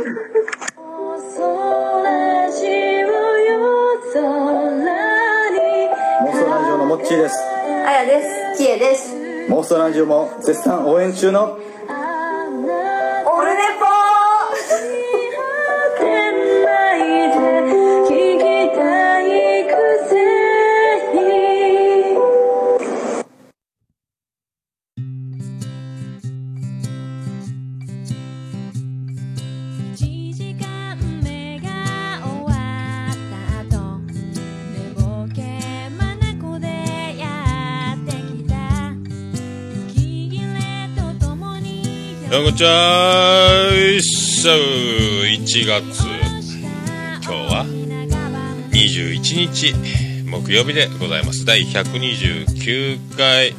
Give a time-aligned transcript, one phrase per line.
[0.00, 0.08] モン
[1.20, 3.04] ストラジ
[6.70, 7.36] オのモッチーです
[7.86, 8.22] あやで
[8.56, 8.62] す。
[8.62, 9.14] きえです。
[9.50, 11.58] モンストラジオも絶賛応援中の
[42.60, 46.04] にどうもこんにちはしゃ1月。
[47.22, 47.64] 今日は
[48.70, 49.74] 21日
[50.28, 51.46] 木曜日でございます。
[51.46, 53.54] 第129回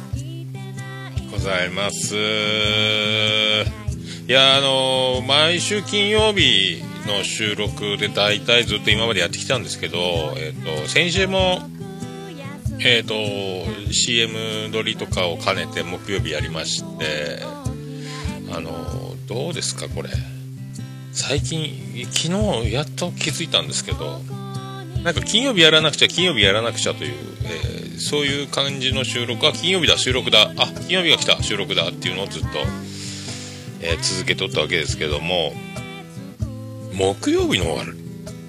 [1.32, 2.14] ございます。
[2.14, 2.20] い
[4.32, 9.98] やあの毎週金曜日の収録で大体ずっと今までやってきたんですけど、
[10.36, 11.58] えっと先週も
[12.78, 13.14] えっ、と
[13.92, 17.61] CM 撮りとかを兼ねて木曜日やりまして
[18.54, 20.10] あのどうですかこれ。
[21.12, 24.20] 最近昨日やっと気づいたんですけど
[25.04, 30.50] なんか金曜日やらなくちゃ金曜日やらなくちゃという、えーそういう感じの収録あ金曜日だ収録だ。
[30.56, 32.48] あ金曜日が来た収録だっていうのをずっと、
[33.80, 35.52] えー続けとったわけですけども
[36.92, 37.82] 木曜日の方が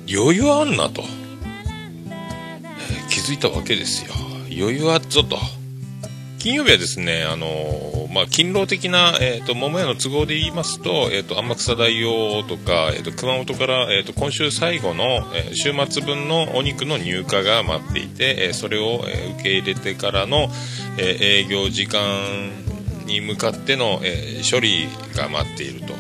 [0.10, 1.04] 余裕あんなと、
[2.08, 4.14] えー気づいたわけですよ。
[4.50, 5.38] 余裕あっぞと。
[6.44, 20.50] 金曜日はですね、あのーまあ、勤労的な、えっ、と、桃屋の都合で言いますと、えっ、と、天草大王とか、えっ、と、熊本から、えっ、と、今週最後の、え週末分のお肉の入荷が待っていて、えそれを、え受け入れてからの、
[20.98, 22.52] え営業時間
[23.06, 25.96] に向かっての、え処理が待っていると。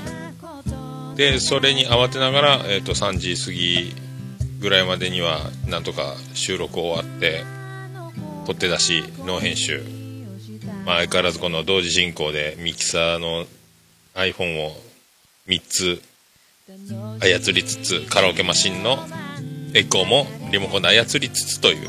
[1.15, 3.95] で、それに慌てながら、えっ、と、3時過ぎ
[4.59, 7.45] ぐらいまでには、なんとか収録終わって、
[8.45, 10.02] 取って出し、ノー編集。
[10.85, 13.45] まあ、相変わらずこの同時進行でミキサーの
[14.15, 14.75] iPhone を
[15.47, 16.01] 3つ
[17.19, 18.97] 操りつつカラオケマシンの
[19.73, 21.87] エコーもリモコンで操りつつという、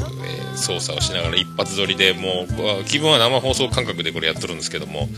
[0.55, 2.47] え操作をしながら一発撮りでも
[2.81, 5.09] う気分は生放送感覚でこれやってるんですけども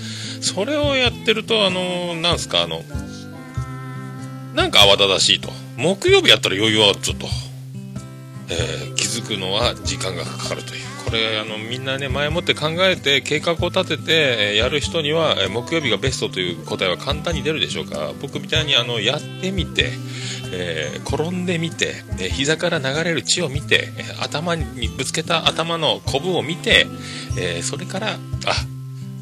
[0.40, 2.82] それをやってるとあのなんすかあの
[4.54, 5.50] なんか慌ただしいと。
[5.76, 7.26] 木曜日やったら余裕はちょっと、
[8.48, 10.85] えー気づくのは時間がかかるという。
[11.06, 18.12] これあのみんなね前もって考えて計画を立てて、やる人には、木曜日がベストという答えは簡単に出るでしょうか。
[18.20, 19.92] 僕みたいにあのやってみて、
[20.52, 23.88] えー転んでみて、え膝から流れる血を見て、
[24.20, 26.86] 頭にぶつけた頭のコブを見て、
[27.38, 28.18] えーそれからあ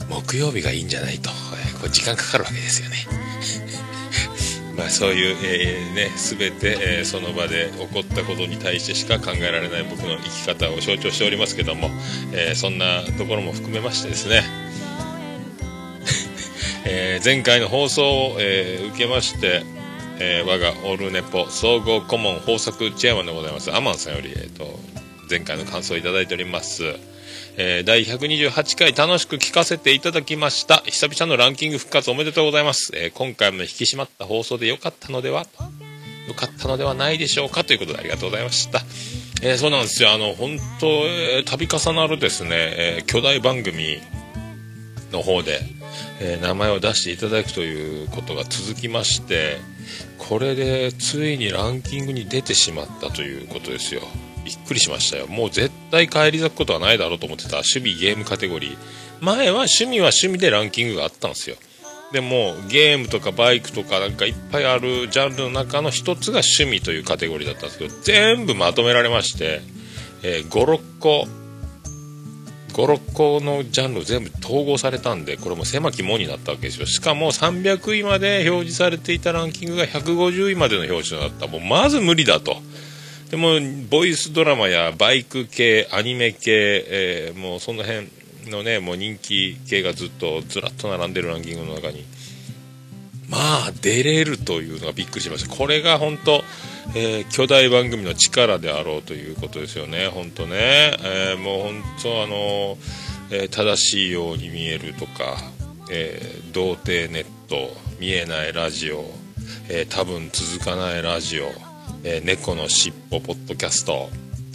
[0.09, 3.24] 木曜日がいいんじゃないと、えこれ時間かかるわけですよね。
[4.77, 11.91] まあそういう、えーね、全て、えーその場で起こったことに対してしか考えられない僕の生き方を象徴しておりますけども、
[12.33, 14.43] えーそんなところも含めましてですね、
[16.87, 18.03] えー前回の放送
[18.33, 19.63] を、えー受けまして、
[20.19, 23.73] えー我がオールネポ総合顧問豊作チェアマンでございます。
[23.75, 24.79] アマンさんより、えー、と
[25.31, 26.83] 前回の感想をいただいております。
[27.57, 30.79] えー第128回楽しく聞かせていただきました。
[30.87, 32.91] 久々のランキング復活おめでとうございます。
[32.95, 35.47] えー今回も引き締まった放送で良かったのでは
[36.27, 38.81] 良かったのではないでしょうかということでありがとうございました。
[39.43, 40.13] えーそうなんですよ。
[40.13, 43.99] あの、本当、えー度重なるですね、えー巨大番組
[45.13, 45.61] の方で、
[46.21, 49.59] え名前を出していただくということが続きまして、
[50.19, 54.03] これでついにランキングに出てしまったということですよ。
[54.45, 55.27] びっくりしましたよ。
[55.27, 58.77] もう絶対返り咲くことはないだろうと思ってた趣味ゲームカテゴリー。
[59.21, 61.57] 前は趣味は趣味でランキングがあったんですよ。
[62.13, 69.63] でもゲームとかバイクとかなんかいっぱいあるジャンルの中の一つが趣味というカテゴリーだったんですけど全部まとめられまして、
[70.23, 71.27] えー56個
[72.75, 82.57] 56個のジャンル全部統合されたんでこれも狭き門になったわけですよしかも300位まで表示されていたランキングが150位までの表示となったもうまず無理だと
[83.35, 83.59] でも
[83.91, 88.09] ボイスドラマやバイク系アニメ系、えーもうその辺
[88.49, 92.05] のねもう人気系がずっとずらっと並んでるランキングの中に。
[93.29, 95.53] まあ出れるというのがびっくりしました。
[95.53, 96.45] これが本当、
[96.95, 100.07] えー巨大番組の力であろうということですよね。
[100.07, 102.79] 本当ね、えーもう本当あの、
[103.33, 105.39] えー正しいように見えるとか、
[105.91, 109.05] えー童貞ネット見えないラジオ、
[109.69, 111.51] えー多分続かないラジオ、
[112.05, 114.09] えー猫のしっぽポッドキャスト、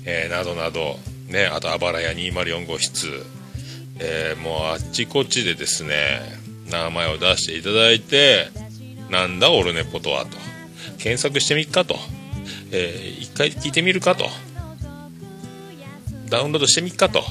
[0.06, 0.98] えーなどなど
[1.28, 3.08] ねあとあばらや204号室
[4.00, 6.22] えーもうあっちこっちでですね
[6.70, 8.48] 名前を出していただいて
[9.10, 10.38] なんだオルネポとはと。
[11.00, 11.96] 検索してみっかと、
[12.72, 14.26] えー一回聞いてみるかと、
[16.30, 17.24] ダウンロードしてみっかと、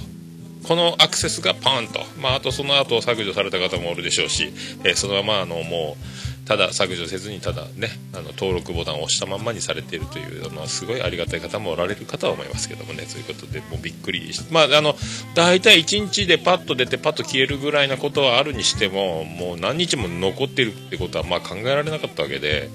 [0.67, 4.53] このアクセスがパンと、まあ、あとその後削除された方もおるでしょうし、
[4.85, 5.97] えーそのままあのも
[6.38, 14.95] うただ削除せずにただねあの登録ボタンを押したまんまにされているというのはすごいありがたい方もおられる方は思いますけどもねそういうことでもうびっくりしまああの
[15.35, 22.71] 大体1日でパッと出てパッと消えるぐらいなことはあるにしてももう何日も残ってるってことはまあ考えられなかったわけで。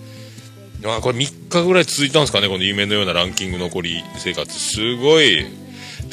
[0.84, 4.54] まあこれ3日ぐらい続いたんですかね、この夢のようなランキング残り生活。
[4.60, 5.46] すごい、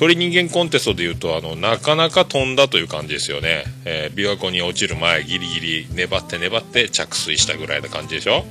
[0.00, 3.64] 鳥人間コンテストでいうと、あの、なかなか飛んだという感じですよね。
[3.85, 8.47] えー琵琶湖に落ちる前、ギリギリ粘って粘って着水したぐらいな感じでしょ？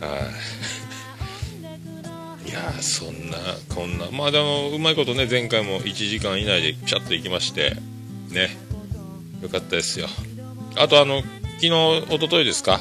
[0.00, 0.18] は
[2.46, 2.48] い。
[2.48, 3.36] いやそんな、
[3.74, 7.76] こんな、まあでも、うまいことね、前回も1時間以内でピシャッと行きまして、
[8.30, 8.56] ね、
[9.42, 10.08] よかったですよ。
[10.76, 11.20] あとあの、
[11.60, 12.80] 昨日、一昨日ですか、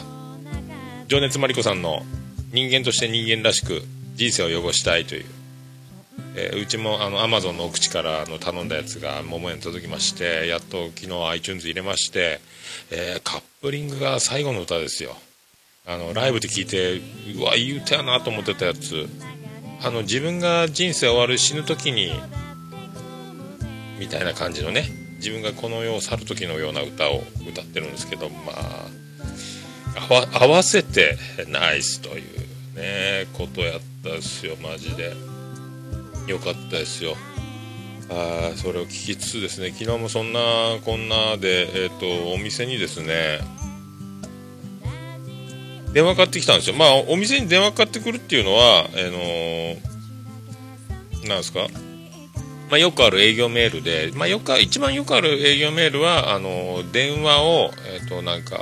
[1.09, 2.05] 情熱マリコさんの
[2.53, 3.83] 人間として人間らしく
[4.15, 5.25] 人生を汚したいという、
[6.35, 12.39] えーうちもあのアマゾンのお口からあの頼んだやつが桃屋に届きましてやっと昨日 iTunes 入れまして、
[12.91, 15.15] えーカップリングが最後の歌ですよ。
[15.85, 17.01] あのライブで聴いて
[17.37, 19.07] うわいい歌やなと思ってたやつ。
[19.83, 22.11] あの自分が人生終わる死ぬ時に
[23.99, 24.85] みたいな感じのね
[25.17, 28.87] 自分がこの世を去る時のような歌を歌ってるんですけどまあ
[30.09, 31.17] 合わ合わせて
[31.47, 35.30] ナイスというねことやったですよマジで。
[36.27, 37.15] よかったですよ。
[38.09, 40.39] あそれを聞きつつですね昨日もそんな
[40.83, 43.39] こんなでえっ、とお店にですね
[45.93, 46.75] 電話かかってきたんですよ。
[46.75, 49.77] まあお店に電話かかってくるっていうのはあのー
[51.27, 51.67] なんですか？
[52.69, 58.61] まあ、よくある営業メールで、まあ、よく一番よくある営業メールはあの電話を、えっとなんか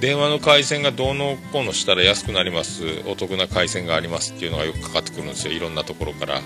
[0.00, 3.02] 電話の回線がどうのこうのしたら安くなります。
[3.06, 5.52] お得な回線がありますっていうのがよくかかってくるんですよ。
[5.52, 6.40] いろんなところから。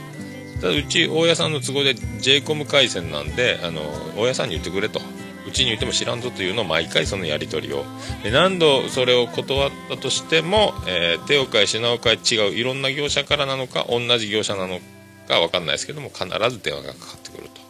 [0.60, 3.80] ただうち大家さんの都合で j コム回線なんであの
[4.16, 5.00] 大家さんに言ってくれと。
[5.46, 7.84] うちに言っても知らんぞというのを毎回そのやり取りを。
[8.32, 12.54] 何度それを断ったとしても、えー手を変え品を変え違う。
[12.54, 14.80] いろんな業者からなのか同じ業者なの
[15.28, 17.63] か分かんないですけども必ず電話がかかってくると。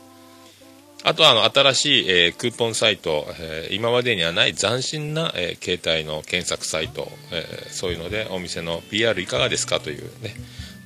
[1.07, 10.35] あとはあの新しい、えークーポンサイト、えー今までにはない斬新な、えー携帯の検索サイト、えそういうのでお店の PR いかがですかというね、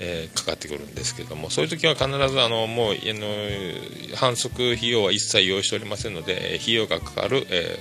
[0.00, 7.78] えかかってくるんですけどもそういう時は必ずあのもうあの反則費用は一切用意しておりませんのでえ費用がかかる、え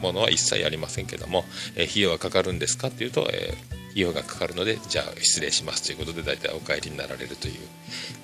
[0.00, 7.54] ものは一切ありませんけども、え費用がかかるんですかっていうと、えー用がかかるのでじゃあ失礼しますということで大体お帰りになられるという、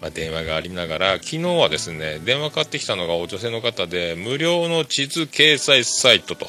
[0.01, 6.47] まあ、電話がありながら昨日はですね電話かかってきたのがお女性の方で無料の地図掲載サイトと。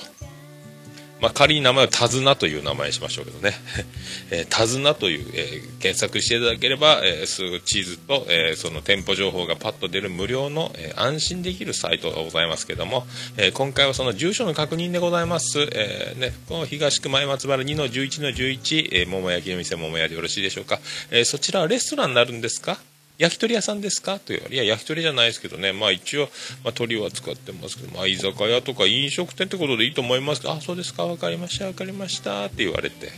[1.24, 3.54] まあ、仮に名前を手綱という名前にしましょうけどね、
[4.30, 22.78] えー手綱という、えー検索していただければ、えー地図と、えーその店舗情報がパッと出る無料の、えー安心できるサイトがございますけども、えー今回はその住所の確認でございます、えーね、この東区前松原2の11の11、えー桃焼きの店桃屋でよろしいでしょうか、えーそちらはレストランになるんですか？
[23.18, 24.16] 焼き鳥屋さんですか？
[24.16, 25.72] と言われいや焼き鳥じゃないですけどね。
[25.72, 26.30] まあ一応、
[26.64, 31.06] まあ、鳥は使ってますけど、まあ、居酒屋とか飲食店ってことでいいと思いますけどあそうですか。
[31.06, 31.66] 分かりました。
[31.66, 32.46] 分かりました。
[32.46, 33.12] って言われて。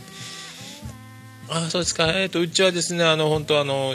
[1.48, 3.94] あそうですか、えー、とうちはですね、あの本当あの、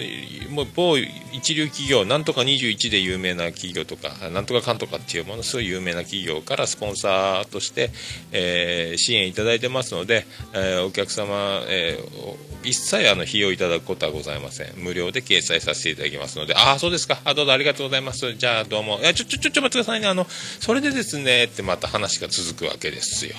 [0.50, 7.92] もう某一流企業、なんとか21で有名な企業とか、なんとかかんとかっていうものすごい有名な企業からスポンサーとして、
[8.32, 14.74] えー支援いただいてますので、えーお客様、えー一切あの費用いただくことはございません。
[14.78, 18.34] 無料で掲載させていただきますので、ああ、そうですか、あどうぞありがとうございます。
[18.36, 23.36] じゃあどうも、いやちょちょちょちょ待ってくださいね、あのそれでですねってまた話が続くわけですよ。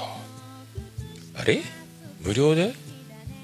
[1.35, 1.63] あれ？
[2.21, 2.75] 無料で？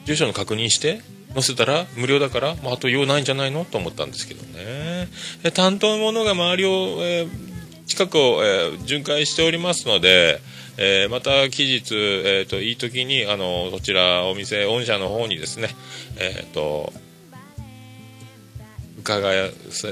[0.08, 1.02] 住所の確認して
[1.34, 3.66] 載せたら無料だから、まあ、と用ないんじゃないの？
[3.66, 5.06] と思ったんですけどね。
[5.52, 6.68] 担当者が周りを、
[7.02, 7.48] えー
[7.86, 10.40] 近くを、えー巡回しておりますので、
[10.78, 15.68] えーまた期日、えー、といい時にあのそちらお店御社の方にですね
[16.18, 16.90] えっ、と
[19.00, 19.20] 伺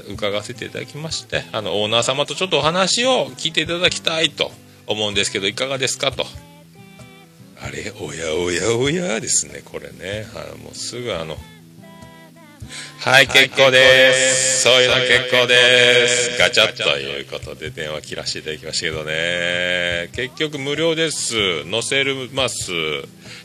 [0.09, 4.51] 伺わせていただきましてあのオーナー様とちょっとお話を聞いていただきたいと
[4.87, 6.11] 思うんですけどいかがですか？
[6.11, 6.25] と。
[7.61, 11.37] あれおやおやおやですねこれね、はい、もうすぐあの。
[13.01, 14.63] はい結構です。
[14.63, 16.39] そういうの結構です。
[16.39, 20.11] ガチャということで電話切らせていただきましたけどね。
[20.13, 21.65] 結局無料です。
[21.71, 22.73] 載せます。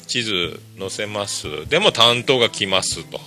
[0.07, 1.69] 地図載せます。
[1.69, 3.19] でも担当が来ますと。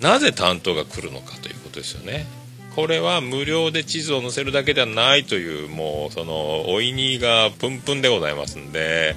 [0.00, 2.26] なぜ担当が来るのかということですよね。
[2.74, 9.14] これは無料で地図を載せるだけではないというもうそのおいにがプンプンでございますんで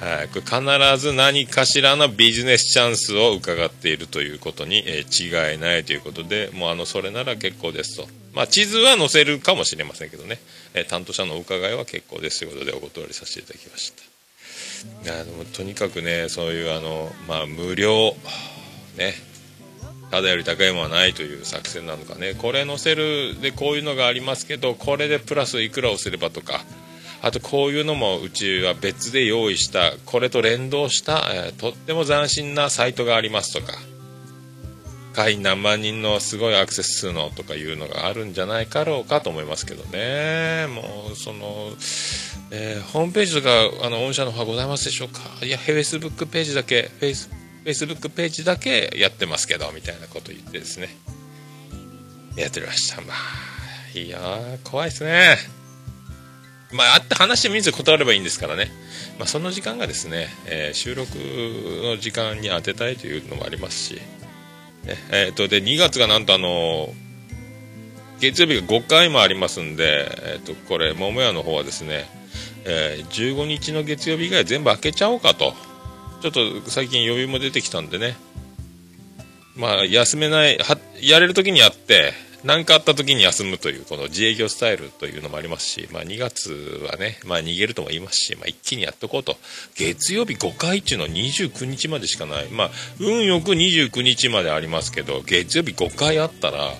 [0.00, 8.06] はい、これ必ず何かしらのビジネスチャンスを伺っているということに、えー違いないということで、もうあの、それなら結構ですと。
[8.32, 10.38] まあ、地図は載せるかもしれませんけどね、
[10.74, 13.92] えー担当者のお伺いは結構ですということでお断りさせていただきまし
[15.04, 15.10] た。
[15.10, 18.14] いや、でもとにかくね、そういうあの、まあ、無料、
[18.96, 19.14] ね、
[20.12, 26.64] ただより高いものはないという作戦なのかね、これ載せるでこういうのがありますけど、これでプラスいくらをすればとか、
[27.20, 33.76] あとこういうのもうちは別で用意した、これと連動した、えーとっても斬新なサイトがありますとか、
[35.14, 40.68] 会員何万人のすごいアクセス数のとかいうのがあるんじゃないかろうかと思いますけどね。
[40.68, 41.72] もう、その、
[42.52, 43.50] えーホームページとか、
[43.84, 45.20] あの、御社の方はございますでしょうか？
[45.44, 50.96] いや、フェイスブックページだけ、フェイス、フェイスブックページだけやってますけど、みたいなこと言ってですね。
[52.36, 53.00] やってました。
[53.00, 54.20] まあ、いや、
[54.62, 55.36] 怖いですね。
[56.72, 58.70] まあ、会って話してみず断ればいいんですからね。
[59.18, 66.92] まあ、その時間がですね、えー収録の時間に当てたいというのもありますし、ねえー、とで2月がなんとあの
[68.20, 72.04] 月曜日が5回もありますんで、えー、とこれ桃屋の方はですね、
[72.64, 75.54] えー15日の月曜日以外全部開けちゃおうかと
[76.20, 78.16] ちょっと最近余裕も出てきたんでね
[79.56, 82.12] まあ休めないはやれる時にやって
[82.44, 89.36] 何かあった時に休むというこの自営業スタイルというのもありますし、まあ、2月はね、まあ、逃げるとも言いますし、まあ、一気にやっとこうと
[89.74, 96.70] 月曜日5回っていうのは29日までしかないまあ運よく29日までありますけど月曜日5回あったら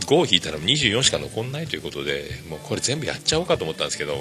[0.00, 4.16] 5を引いたら24しか残んないということでもうこれ全部やっちゃおうかと思ったんですけど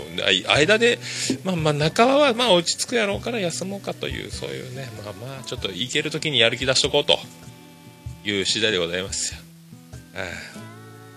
[0.48, 1.00] 間で、
[1.43, 7.20] まあ、まあ半ばはまあ落ち着くやろうから休もうかというそういうねまあまあちょっと行ける時にやる気出しとこうと
[8.24, 9.42] いう次第でございますよ。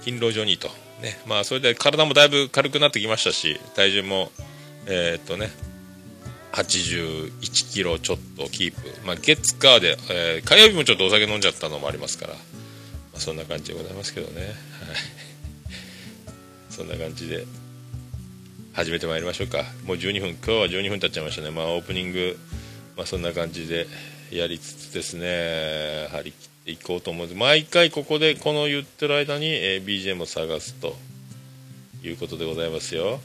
[0.00, 0.68] 勤労上にと、
[1.00, 1.18] ね。
[1.26, 4.30] まあ、それで体もだいぶ軽くなってきましたし体重も
[4.86, 5.50] えーっとね
[6.52, 12.38] 81キロちょっとキープ、まあ、月火で、えー火曜日もちょっとお酒飲んじゃったのもありますから、ま
[13.16, 14.54] あ、そんな感じでございますけどね、はい、
[16.70, 17.44] そんな感じで
[18.76, 19.64] 始めてまいりましょうか。
[19.86, 20.30] もう12分。
[20.32, 21.50] 今日は12分経っちゃいましたね。
[21.50, 22.38] まあオープニング、
[22.94, 23.86] まあ、そんな感じで
[24.30, 26.08] やりつつですね。
[26.12, 27.38] 張り切っていこうと思うんです。
[27.38, 30.96] 毎回ここでこの言ってる間に、えー BGM を探すと
[32.02, 33.20] いうことでございますよ。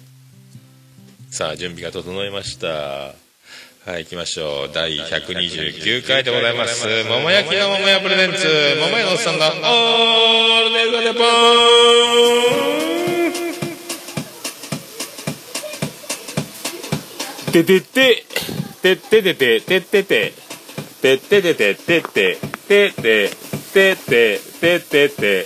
[1.31, 2.67] さあ準備が整いました。
[2.67, 4.71] はい行きましょう。
[4.71, 6.86] 第129回でございます。
[7.10, 8.48] 桃焼きの桃屋プレゼンツ
[8.79, 11.21] 桃屋のおっさんがオールデイズ・ネポ
[17.51, 18.24] ててて
[18.83, 20.50] ててててててて。
[21.01, 23.29] てててててててて
[23.74, 25.46] てててててて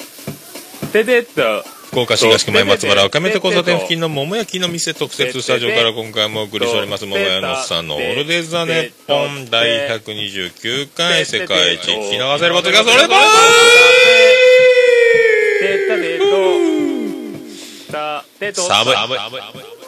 [0.92, 13.16] ててと福岡市東区前松原赤目と交差点付近の桃焼きの店特設スタジオから今回もお送りしております桃屋のさんのオールデイ・ザ・ネッポン第129回世界一聞き流せることがそれば
[15.62, 16.26] てたでと
[17.94, 19.00] たてと寒いて
[19.54, 19.85] てて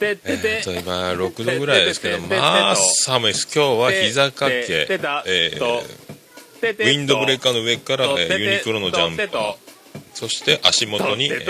[0.00, 3.48] えーと今6度ぐらいですけどまあ寒いです。
[3.54, 4.86] 今日は膝掛け、
[5.26, 5.58] えー
[6.62, 9.54] ウィンドブレーカーの上から、えーユニクロのジャンパー
[10.14, 11.44] そして足元に、えー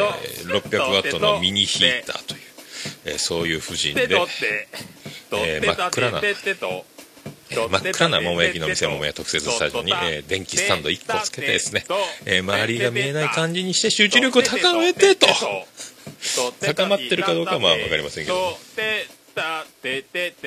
[0.61, 2.41] 600ワットのミニヒーターという、
[3.07, 4.03] えーそういう布陣で、
[5.33, 6.19] えー真っ暗な
[7.51, 11.85] えー真っ暗な桃焼きの店桃屋特設スタジオに、えー電気スタンド1個つけてですね、
[12.27, 15.27] えー周りが見えない感じにして集中力を高めてと
[16.61, 18.37] 高まってるかどうかはまあわかりませんけど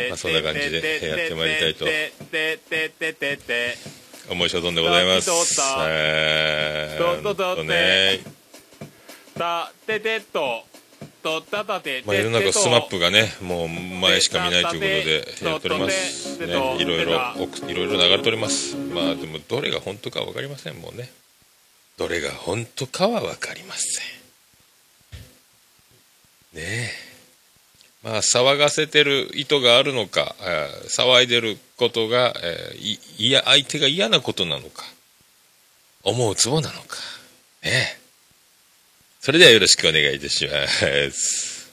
[0.10, 1.86] まあそんな感じでやってまいりたいと
[4.30, 5.30] 思い所存でございます。
[5.90, 8.20] えー、ほんとね、
[12.06, 16.38] まあ、世の中スマップがね、もう前しか見ないということでやっております。
[16.40, 17.12] ね、いろいろ、
[17.68, 18.76] いろいろ流れております。
[18.76, 21.10] まあでも、どれが本当かわかりませんもんね。
[21.98, 24.17] どれが本当かはわかりません。
[26.54, 26.89] ねえ。
[28.04, 34.84] まあ、騒がせてる意図があるのか、えー騒いでることが、えーいいや、相手が嫌なことなのか、
[36.04, 36.98] 思うツボなのか、
[37.63, 38.08] ねえ。
[39.20, 40.68] それではよろしくお願いいたしま
[41.12, 41.70] す。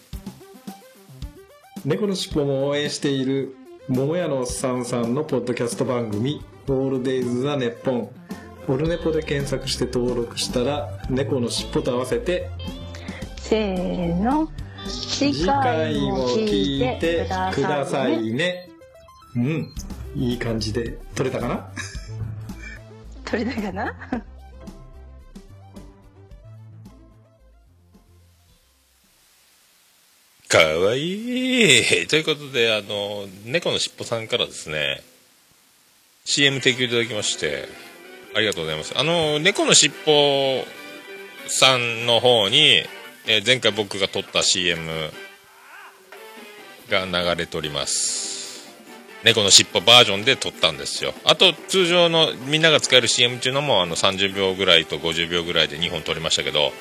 [1.85, 3.55] 猫のしっぽも応援している
[3.89, 8.09] 桃屋のおっさんさんのポッドキャスト番組「オールデイズ・ザ・ネッポン」
[8.67, 12.49] オルネポで検索して登録したら猫のしっぽと合わせて
[13.45, 14.49] せーの。
[14.89, 18.71] 次次回も聞いてくださいね。
[19.37, 19.75] うん。
[20.17, 21.71] いい感じで撮れたかな？
[23.27, 23.95] 取れたかな？
[30.49, 32.07] かわいい。
[32.07, 35.03] ということで、あの、猫のしっぽさんからですね、
[36.25, 37.69] CM 提供いただきまして、
[38.35, 38.95] ありがとうございます。
[38.97, 40.65] あの、猫のしっぽ
[41.47, 42.85] さんの方に、
[43.27, 44.83] えー前回僕が撮った CM
[46.91, 48.35] が流れております。
[49.25, 51.15] 猫のしっぽバージョンで撮ったんですよ。
[51.25, 56.73] あと、通常のみんなが使える CM っていうのも、あの、30秒ぐらいと50秒ぐらいで2本撮りましたけど、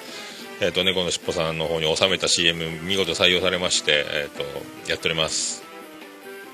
[0.59, 4.43] えっ、と、猫のしっぽさんの方に収めた CM 見事採用されまして、えっ、と、
[4.91, 5.63] やっております。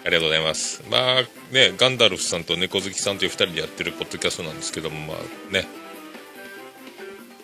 [0.06, 0.84] ありがとうございます。
[0.92, 5.66] まあね、ガンダルフさんと猫好きさんという2人でやってるポッドキャストなんですけども、まあね、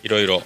[0.04, 0.42] いろいろ、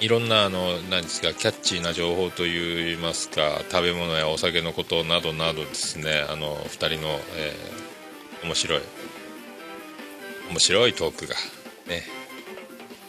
[0.00, 7.90] いろんな、あの、何ですか、キャッチーな情報といいますか、食べ物やお酒のことなどなどですね、あの、2人の、えー
[8.42, 8.80] 面白い、
[10.48, 11.34] 面白いトークが、
[11.86, 12.04] ね、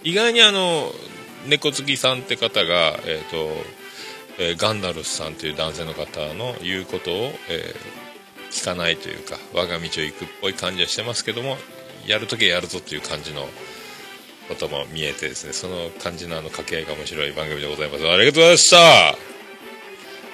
[0.03, 0.91] 意外にあの、
[1.48, 3.50] 猫好きさんって方が、えっ、と、
[4.38, 8.01] えーガンダルフさんという男性の方の言うことを、えー
[8.51, 11.57] 聞かないというか我が道を行くっぽい感じはしてますけども
[12.05, 13.48] やるときはやるぞという感じの
[14.51, 18.08] ことも見えてですねその感じのあの掛け合いが面白い番組でございます。
[18.08, 19.08] ありがとうございました。
[19.08, 19.15] あ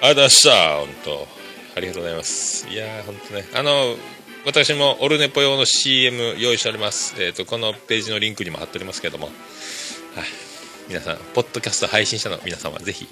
[0.02, 0.76] りがとうございました。
[0.76, 1.28] 本当。
[1.76, 2.68] ありがとうございます。
[2.68, 3.44] いやー本当ね。
[3.54, 3.96] あの
[4.44, 9.34] 私もオルネポ用の CM 用意しております、えー、とこのページのリンクにも貼っておりますけども、はい、
[10.88, 13.08] 皆さんポッドキャスト配信者の皆様ぜひ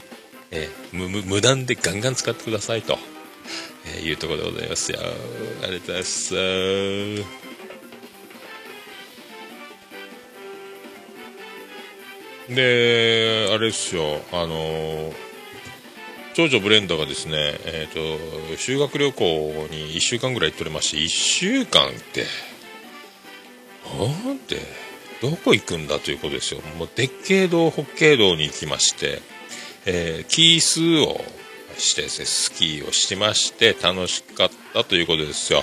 [0.50, 2.98] えー無無無断でガンガン使ってくださいと、
[3.86, 4.98] えーいうところでございますよ。
[5.00, 5.08] あり
[5.60, 7.55] がとうございます。
[12.48, 15.26] であれですよあのー
[16.34, 19.24] 長女ブレンダがですねえっ、と修学旅行
[19.70, 22.26] に1週間ぐらい行っておりまして1週間って
[23.98, 24.58] なんで
[25.22, 29.22] どこ行くんだということですよもう鉄慶道北慶道に行きまして
[29.86, 31.22] えーキー数を
[31.78, 35.62] してですね、スキーをしまして楽しかったということですよ。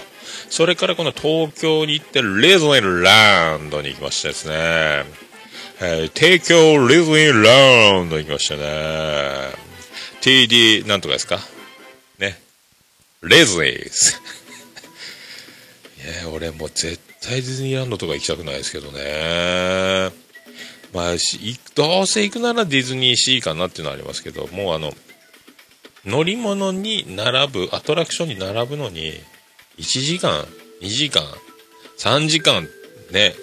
[0.49, 5.05] それからこの東京に行ってレーズニーランドに行きましてですね、
[5.81, 8.61] えー帝京レズニーランドに行きましたね。
[10.21, 11.39] TD なんとかですか？
[12.19, 12.39] ね。
[13.21, 14.11] レズニーズ。
[16.21, 20.11] いや、俺もう絶対ディズニーランドとか行きたくないですけどね。
[20.93, 24.93] まあ、しどうせ行くならディズニーシーかなっていうのはありますけど、もうあの、
[26.05, 29.13] 乗り物に並ぶ、アトラクションに並ぶのに、
[29.79, 30.45] 1時間、
[30.81, 31.23] 2時間、
[31.97, 32.67] 3時間、
[33.11, 33.33] ね、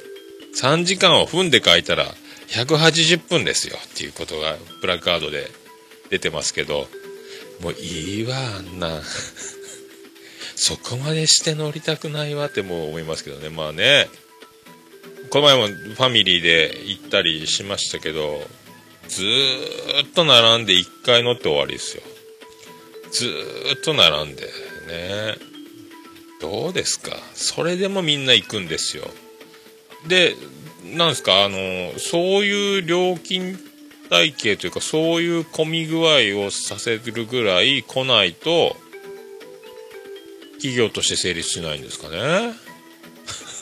[0.57, 2.15] 3時間を分で書いたら、
[2.49, 5.51] 180分ですよっていうことが、プラカードで
[6.11, 6.89] 出てますけど、
[7.61, 9.03] もういいわ、あんな。
[10.57, 13.49] そこまでして乗りたくないわってもう思いますけどね。
[13.49, 14.09] まあね、
[15.31, 18.47] この前もファミリーで行ったりしましたけど、
[19.09, 22.03] ずーっと並んで1回乗って終わりですよ。
[23.13, 24.45] ずーっと並んで
[24.89, 25.37] ね。
[26.41, 27.17] どうですか？
[27.35, 29.11] それでもみんな行くんですよ。
[30.07, 30.37] で、
[30.85, 33.59] なんですかあの、そういう料金
[34.09, 38.77] 体系というか、そういう混み具合をさせるぐらい来ないと、
[40.55, 42.55] 企業として成立しないんですかね。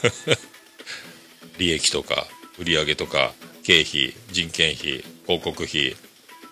[1.58, 2.26] 利益とか
[2.58, 5.96] 売上とか経費人件費広告費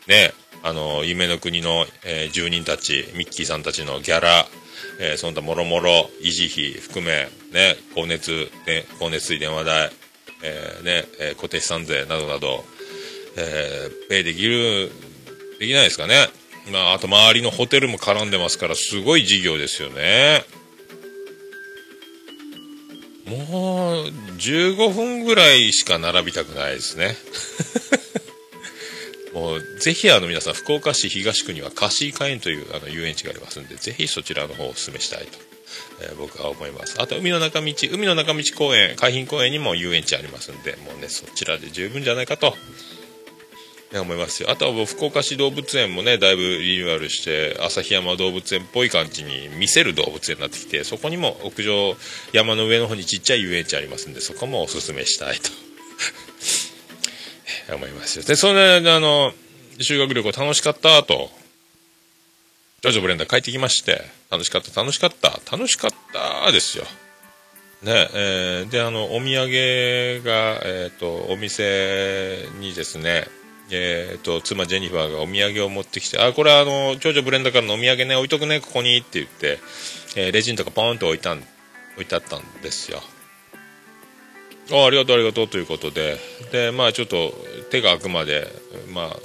[0.06, 4.46] ねあの夢の国の、えー住人たちミッキーさんたちのギャラ、
[5.00, 8.30] えーその他もろもろ維持費含めね光熱、
[8.66, 9.90] ね、光熱水電話代、
[10.42, 12.64] えーねえ固定資産税などなど、
[13.36, 14.90] えーペイできる
[15.58, 16.26] できないですかね
[16.72, 20.44] まああと周りのホテルも絡んでますからすごい事業ですよね
[23.26, 24.06] もう
[24.38, 27.16] 15分ぐらいしか並びたくないですね。
[29.36, 35.38] もうぜひあの皆さん福岡市東区にはカシーカ園というあの遊園地がありますんでぜひそちらの方をお勧めしたいと、
[36.00, 36.96] えー僕は思います。
[37.02, 42.54] あと海の中道海の中道公園海浜公園にも遊園地ありますんでもうねそちらで十分じゃないかと
[43.92, 44.50] ね思いますよ。
[44.50, 51.94] あとは福岡市動物園もねだいぶリニューアルして旭山動物園っぽい感じに見せる動物園になってきてそこにも屋上
[52.32, 55.65] 山の上の方にちっちゃい遊園地ありますんでそこもおすすめしたいと。
[57.74, 58.24] 思いますよ。
[58.24, 59.32] でそれであの
[59.80, 61.30] 修学旅行楽しかったと
[62.82, 66.84] ジョジョブレンダー帰ってきまして楽しかった楽しかった楽しかったですよ。
[67.82, 69.48] ねえーであのお土産
[70.24, 73.26] が、えー、とお店にですね
[73.68, 79.58] えー、と妻ジェニファーがお土産を持ってきて「あこれあの長女ブレンダーからのお土産ね置いとくねここに」って言って、
[80.14, 81.42] えーレジンとかポーンと置いたん
[81.94, 83.02] 置いてあったんですよ。
[84.72, 86.18] あありがとうありがとうということで。
[86.52, 87.32] でまあちょっと
[87.70, 88.48] 手が空くまで
[88.92, 89.16] まあ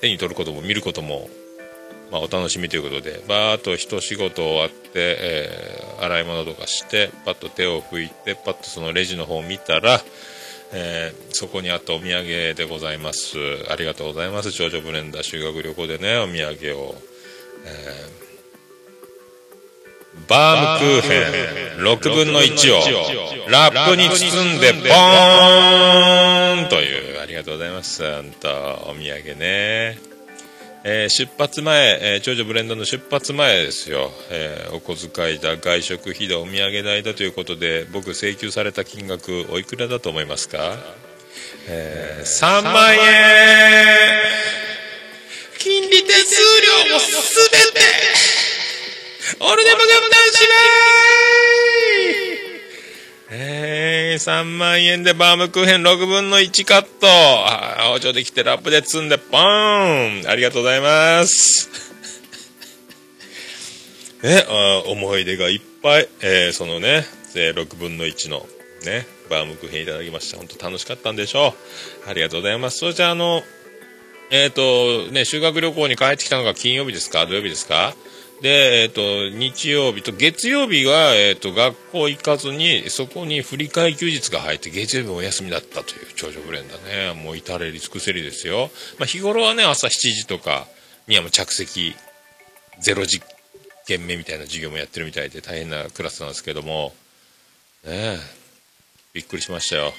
[0.00, 1.28] 手に取ることも見ることも、
[2.10, 10.00] まあ、お楽しみということでバーッと一仕事終わって、えー洗い物とかしてパッと手を拭いてパッとそのレジの方を見たら、
[10.72, 13.36] えーそこにあったお土産でございます。
[13.68, 14.52] ありがとうございます。
[14.52, 16.94] 長女ブレンダー修学旅行でねお土産を、
[17.64, 18.27] えー
[20.26, 21.18] バームクーヘ
[21.76, 27.20] ン6分の1をラップに包んでボーンという。
[27.20, 28.48] ありがとうございます本当
[28.90, 29.98] お土産ね。
[30.84, 40.76] えー出発前、えー長女ブレンドの出発前ですよ、えーお小遣いだ外食費だお土産代だということで僕請求された金額おいくらだと思いますか、
[41.68, 43.00] えー3万円。
[45.58, 46.40] 金利手数
[46.88, 48.37] 料もすべて。
[49.40, 50.58] 俺でも頑談しない
[53.30, 57.06] えー、3万円でバームクーヘン6分の1カット。
[57.06, 61.68] あー包丁できてラップで積んでポーンありがとうございます。
[64.22, 66.08] ね、あ思い出がいっぱい。
[66.22, 67.04] えーそのね、
[67.36, 68.46] えー6分の1の
[68.84, 70.38] ね、バームクーヘンいただきました。
[70.38, 71.54] 本当楽しかったんでしょ
[72.06, 72.10] う。
[72.10, 72.78] ありがとうございます。
[72.78, 73.42] それじゃあ、あの、
[74.30, 77.94] えっ、と、ね、修学旅行に帰ってきたのが金曜日ですか土曜日ですか
[78.40, 87.20] で、えっ、と、日曜日と月曜日は、えっ、と、学校行かずに、そこに振り替え休日が入って、月曜日もお休みだったという長女ブレンダーね。
[87.20, 88.70] もう至れり尽くせりですよ。
[88.98, 90.68] まあ、日頃はね、朝7時とか
[91.08, 91.96] にはもう着席、
[92.80, 93.20] ゼロ時
[93.86, 96.92] 限目みたいな授業もやってるみたいで大変なクラスなんですけども、
[97.84, 98.18] ねえ、
[99.14, 99.92] びっくりしましたよ。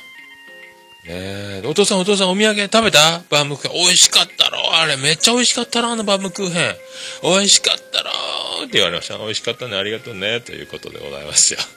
[1.05, 3.21] ねえ、お父さんお父さんお土産食べた？
[3.29, 3.83] バームクーヘン。
[3.85, 4.57] 美味しかったろ？
[4.75, 5.91] あれめっちゃ美味しかったろ？
[5.91, 6.75] あのバームクーヘン。
[7.23, 8.11] 美味しかったろ？
[8.65, 9.17] って言われました。
[9.17, 11.59] 美味しかったね、ありがとうね、ということでございますよ。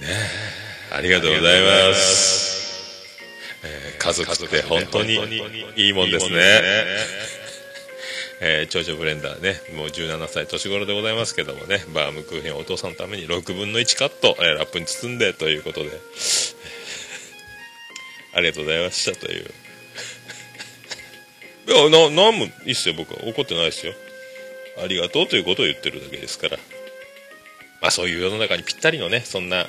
[0.00, 0.06] ね
[0.92, 2.54] え、ありがとうございます。
[3.64, 5.14] えー家族って本当に
[5.74, 6.62] いいもんですね。
[8.40, 15.90] えー長女ブレンダーね、もう17歳年頃でございますけどもね、バームクーヘンお父さんのために6分の1カット、えーラップに包んでということで、
[18.34, 19.50] ありがとうございましたという。
[21.68, 23.24] いや、な、なんもいいっすよ、僕は。
[23.24, 23.94] 怒ってないですよ。
[24.82, 26.58] ありがとうということを言ってるだけですから。
[27.80, 29.66] まあそういう世の中にぴったりのね、そんな、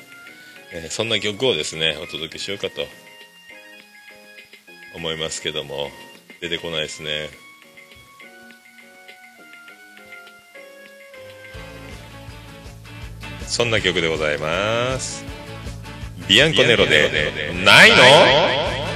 [0.72, 2.86] えーそんな曲をですね、お届けしようかと
[4.94, 5.90] 思いますけども、
[6.42, 7.30] 出てこないですね。
[13.48, 15.26] そんな曲でございます。
[16.28, 17.10] ビアンコネロで、
[17.64, 18.87] ないの？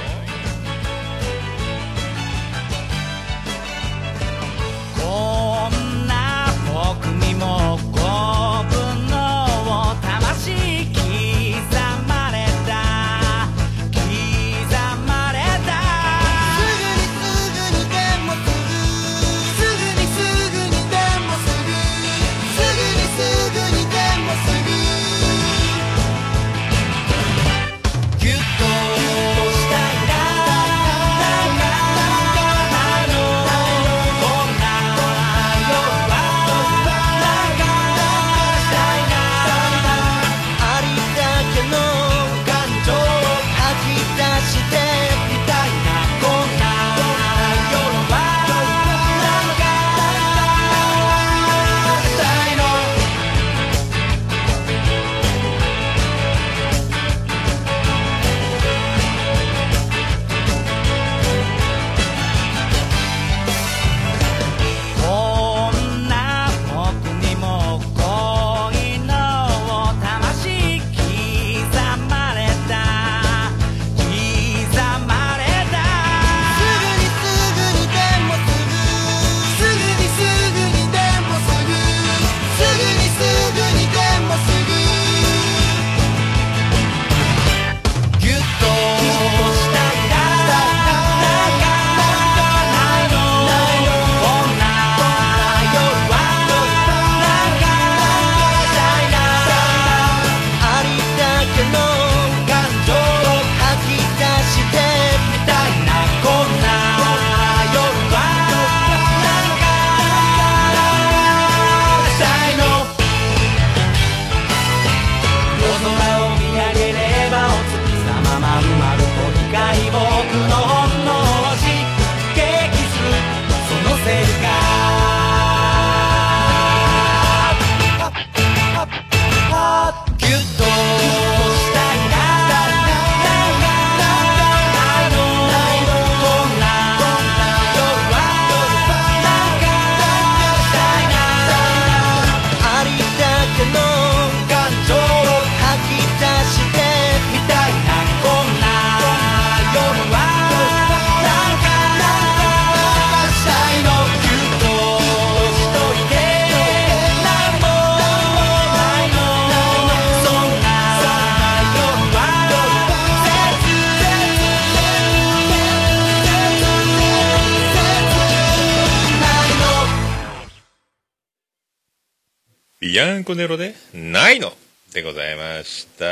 [173.22, 173.76] ビアンコネロで？
[173.94, 174.52] ないの
[174.92, 176.04] でございました。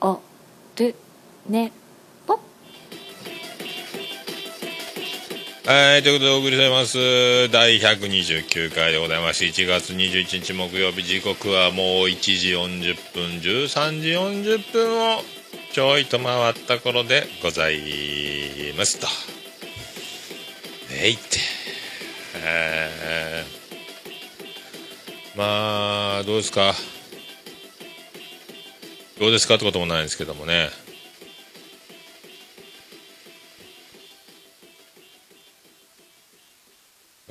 [0.00, 0.20] お
[0.76, 0.94] る
[1.48, 1.72] ね
[2.26, 2.34] ぽ
[5.64, 7.50] はい、ということでお送りされます。
[7.50, 9.42] 第129回でございます。
[9.42, 15.22] 1月21日木曜日、時刻はもう1時40分、13時40分を
[15.72, 17.80] ちょいと回った頃でござい
[18.78, 19.08] ますと。
[21.02, 21.61] えいって。
[22.44, 23.44] え
[25.36, 26.74] まあ、どうですか？
[29.18, 30.68] どうですかってこともないんですけどもね。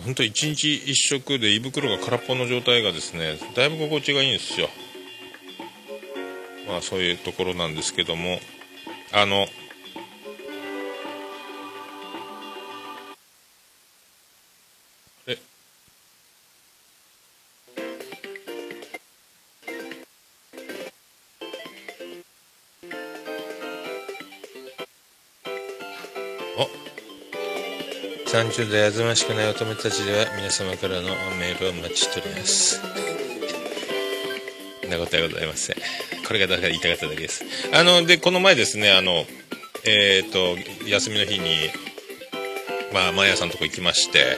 [0.03, 4.67] 本当一日一食で胃袋が空っぽの状態がですねだいぶ心地がいいんですよ
[6.67, 8.39] まあそういうところなんですけども
[9.13, 9.45] あの
[28.31, 32.79] 30代あずましくない乙女たちでは皆様からのメールをお待ちしております。
[34.81, 35.75] そんなことはございません。
[36.25, 37.43] これがだから言いたかっただけです。
[37.73, 39.25] あのでこの前ですねあの
[39.83, 40.55] えっ、ー、と
[40.87, 41.49] 休みの日に
[42.93, 44.37] まあマヤのとこ行きまして、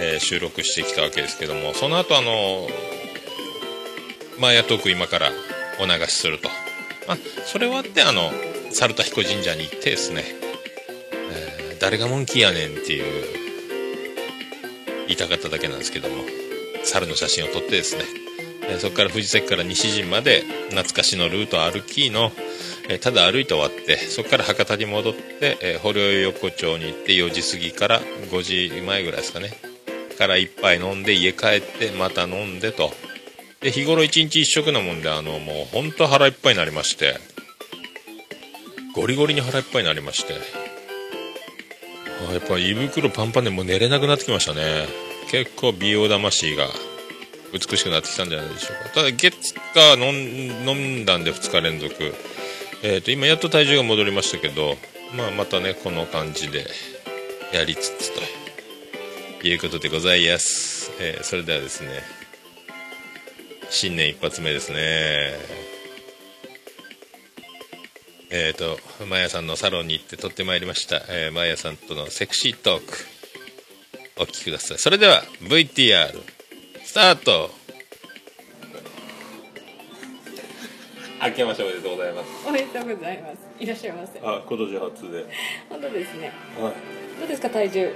[0.00, 2.68] えー、収録してきたわけですけどもその後あの
[4.40, 5.30] マヤトーク今から
[5.78, 6.48] お流しすると。
[7.06, 8.30] まあそれ終わってあの
[8.70, 10.43] 猿田彦神社に行ってですね
[11.84, 13.04] 誰がモンキーやねんっていう
[15.06, 16.24] 言いたかっただけなんですけども。
[16.82, 18.04] 猿の写真を撮ってですね、
[18.68, 22.32] えそこから藤崎から西陣まで懐かしのルート歩きの、
[22.88, 29.50] えただ歩いて終わってそこから博多に戻って、えー、堀尾横丁に行って4時過ぎから5時前ぐらいですかね。
[30.16, 32.94] から一杯飲んで家帰ってまた飲んでと。
[33.60, 37.18] で日頃一日一食なもんであのもうほんと腹いっぱいになりまして。
[38.94, 40.63] ゴリゴリに腹いっぱいになりまして。
[42.32, 44.86] やっぱ胃袋パンパンでもう寝れなくなってきましたね。
[45.30, 46.66] 結構美容魂が
[47.52, 48.94] 美しくなってきたんじゃないでしょうか。
[48.94, 52.14] ただ月火飲ん飲んだんで2日連続。
[52.82, 54.76] えー、と今やっと体重が戻りましたけど、
[55.16, 56.66] まあ、またねこの感じで
[57.52, 58.12] やりつつ
[59.40, 62.02] ということでございます、えーそれではですね
[63.70, 65.73] 新年一発目ですね。
[68.36, 72.92] えー、と、マヤさんのサロンに行って撮ってまいりました、えー、マヤさんとのセクシートーク、
[74.18, 74.78] お聞きください。
[74.78, 76.20] それでは、VTR、
[76.82, 77.52] スタート
[81.24, 82.28] 明けましておめでとうございます。
[82.48, 83.36] おめでとうございます。
[83.60, 84.20] いらっしゃいませ。
[84.20, 85.26] あ、今年初で。
[85.70, 86.32] 本当ですね。
[86.60, 86.72] はい。
[87.20, 87.92] どうですか体重？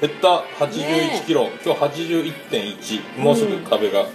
[0.00, 3.18] 減った81キロ、今日81.1。
[3.20, 4.06] もうすぐ壁が。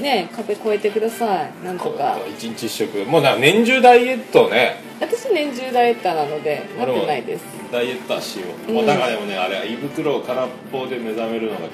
[0.00, 1.64] ねえ壁越えてください。
[1.64, 2.18] なんとか。
[2.28, 2.98] 一日一食。
[3.04, 4.76] もうな、年中ダイエットね。
[5.00, 7.44] 私年中ダイエッターなのでなってないです。
[7.72, 8.72] ダイエットはしよう。
[8.72, 11.64] うんだからでもね、あれ、胃袋を空っぽで目覚めるのがい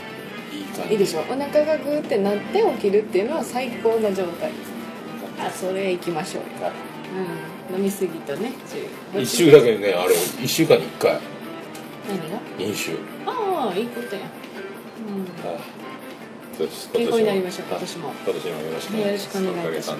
[0.61, 0.93] い感じ。
[0.93, 1.21] いいでしょ。
[1.21, 4.73] お腹がグーってなって起きるっていうのは最高な状態です。
[5.47, 6.71] あ、それ行きましょうか。
[7.71, 7.77] うん。
[7.77, 8.53] 飲みすぎとね。
[9.19, 11.19] 一週だけね、あれ、一週間に一回。
[12.09, 12.39] 何が？
[12.59, 12.93] 飲酒。
[13.27, 14.23] ああいいことや。
[16.93, 18.12] 健康になりましょう今年も。
[18.25, 19.99] 今年もよろしくおよ願いします。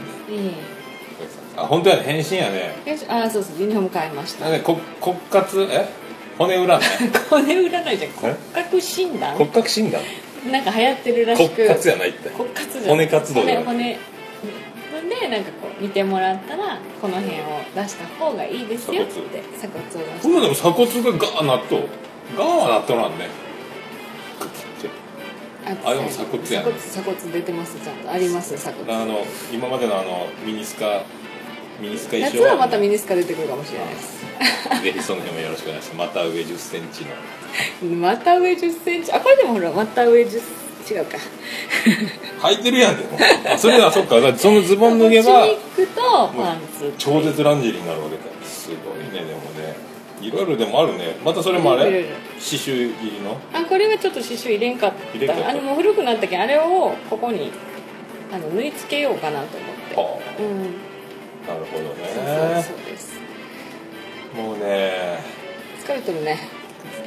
[1.57, 2.75] あ、本当やね、返信やね。
[3.09, 4.49] あそうそうユニフォーム変えました。
[4.49, 4.81] な骨
[5.31, 5.87] 活、え？
[6.37, 6.67] 骨占い？
[7.31, 8.13] 骨占いじゃん。
[8.13, 9.35] 骨格診断？
[9.37, 10.01] 骨格診断？
[10.51, 11.55] なんか流行ってるらしく。
[11.63, 12.29] 骨活やないって。
[12.31, 13.99] 骨活じゃん骨活動骨骨
[15.09, 17.45] でなんかこう見てもらったらこの辺を
[17.77, 19.13] 出した方がいいですよって。
[19.59, 19.85] 鎖骨。
[19.85, 20.23] を出して。
[20.23, 21.89] こんなでも鎖骨がガーなっとう。
[22.37, 23.29] ガーはなっとらんね。
[25.67, 31.03] あでも鎖骨や鎖骨鎖骨出てますちゃんとあります鎖骨あの、今までのあの、ミニスカ、
[31.81, 34.25] ミニスカ衣夏装はまたミニスカ出てくるかもしれないです
[34.83, 36.09] ぜひその辺もよろしくお願いします。
[36.09, 37.11] また上10センチの。
[37.97, 40.41] また上1 0ンチあこれでもほらまた上10
[40.91, 41.17] 違うか
[42.43, 43.19] 履いてるやんでも。
[43.55, 44.17] あそれはそっか。
[44.37, 46.03] そのズボン脱げばチ、ニックと
[46.37, 48.31] パンツ超絶ランジェリーになるわけだよ。
[48.45, 49.44] すごいね、でもね。
[50.27, 51.17] いろいろでもあるね。
[51.25, 51.85] またそれもあれ？
[51.85, 53.39] 刺繍入りの？
[53.53, 55.43] あこれはちょっと刺繍入れんかっ入れんかった。
[55.45, 57.53] たあのもう古くなったけんあれをここに
[58.33, 60.43] あの縫い付けようかなと思って。
[60.43, 60.63] うん。
[61.47, 62.63] なるほどね。
[62.65, 63.21] そうそうです
[64.35, 65.21] もうね、
[65.85, 66.39] 疲れてるね。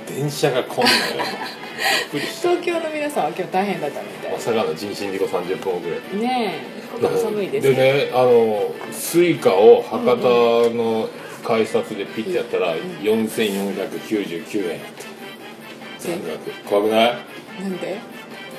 [0.07, 1.25] 電車が混んのよ。
[2.13, 2.49] びっくりした。
[2.49, 6.17] 東京の皆さんは今日大変だったみたまさかの人身事故30分遅れ。
[6.17, 6.77] いねえ。
[6.99, 11.09] 寒いですでねあのスイカを博多の
[11.47, 15.03] 改札でピッてやったら4499円やって
[15.97, 17.15] 残額怖くない？
[17.61, 17.97] なんで？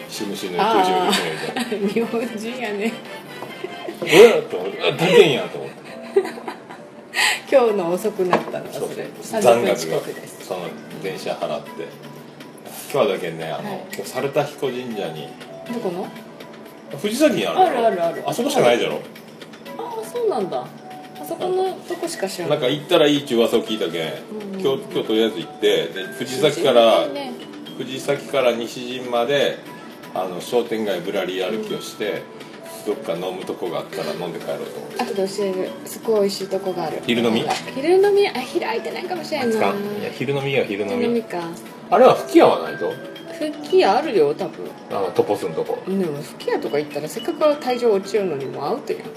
[0.08, 2.92] 死ぬ死ぬ空襲あ撃みたいなあ日本人やね。
[4.06, 4.80] えっと思って。
[4.82, 5.76] あんやと思って。
[7.52, 8.64] 今日の遅くなったの。
[8.66, 10.00] はそれ30分残額が
[10.42, 10.60] その
[11.02, 11.68] 電車払って。
[12.90, 13.80] 今日だけねあの、はい。
[13.94, 15.28] 今日猿田彦神社に。
[15.74, 16.08] どこの？
[16.98, 18.22] 藤崎にあるあるあるある。
[18.26, 19.02] あそこしかないじゃろ。
[19.76, 20.58] ああそうなんだ。
[20.58, 20.66] あ
[21.28, 24.12] そこのとこしか知らなないんか行ったらいいって噂を聞いたけん、
[24.54, 24.60] うん。
[24.60, 25.86] 今日今日とりあえず行って。
[25.88, 27.32] で藤崎からね。
[27.76, 29.58] 藤崎から西陣まで
[30.14, 32.22] あの商店街ぶらり歩きをして、
[32.86, 35.02] どっか飲むとこがあったら飲んで帰ろうと思って。
[35.04, 35.70] 後で教える。
[35.84, 37.02] すごい美味しいとこがある。
[37.06, 37.44] 昼飲み？
[37.74, 38.26] 昼飲み？
[38.26, 39.52] あ昼空いてないかもしれんな。
[39.52, 39.72] つか？
[39.74, 40.94] んいや昼飲みや昼飲み。
[40.94, 41.42] 昼飲みか。
[41.90, 42.92] あれは吹き矢はないと
[43.38, 44.66] 吹き矢あるよ多分。
[44.90, 45.78] あのトポスのとこ。
[45.86, 49.08] でも吹き矢とか行ったらせっかく退場落ちるのにもうアウトやんね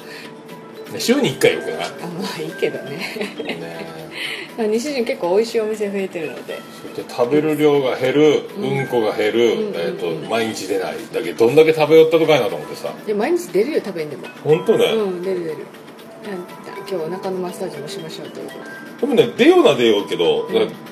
[1.00, 1.76] 週に1回よくない？
[1.76, 2.98] あまあいいけどね。
[3.38, 4.02] ね。
[4.70, 6.54] 西陣結構美味しいお店増えてるので。
[6.54, 6.62] で
[7.10, 10.96] 食べる量が減る、うん、こが減る、うんえーと毎日出ない。
[11.14, 12.94] だけどどんだけ食べよったとかいなと思ってさ。
[13.08, 14.28] で毎日出るよ食べんでも。
[14.44, 15.58] 本当だよ、うん出る出る。
[16.24, 18.54] なんだ今日お腹のマッサージもしましょうというこ
[19.00, 19.08] と。
[19.08, 20.48] ででもね出ような出ようけど、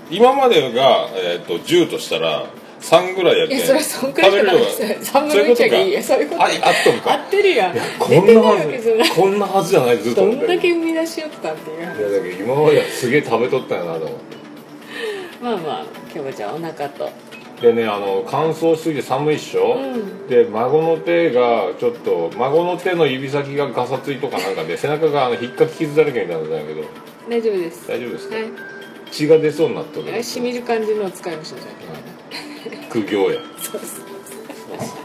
[0.09, 2.47] 今までが、えー、と10としたら
[2.79, 4.57] 3ぐらいやいやそれはそんくらいしかない。
[4.57, 5.05] です食べる量が。
[5.05, 5.87] 3分の1やけん。
[5.89, 6.41] いやそういうこと。
[6.41, 6.51] ああっ
[6.83, 7.13] とんか。
[7.13, 7.75] 合ってるやん。
[7.99, 11.99] こんなはずこんなはずじゃないずっとどんだけ生み出しよったんっていう話。
[11.99, 14.37] いやだけど今まではすげえ食べとったんやなと思って。
[15.41, 17.09] まあまあ今日はじゃあお腹と。
[17.61, 20.27] でねあの乾燥しすぎて寒いっしょ、うん。
[20.27, 26.83] で孫の手がちょっと孫の手の指先がガサついとかなんかで背中があの引っかき傷だらけみたいなんだけど。
[27.29, 27.87] 大丈夫です。
[27.87, 28.45] 大丈夫ですか、はい。
[29.11, 31.69] 血が出そうになったけどしみる感じのを使いましょうじゃ
[32.89, 33.39] 苦行や。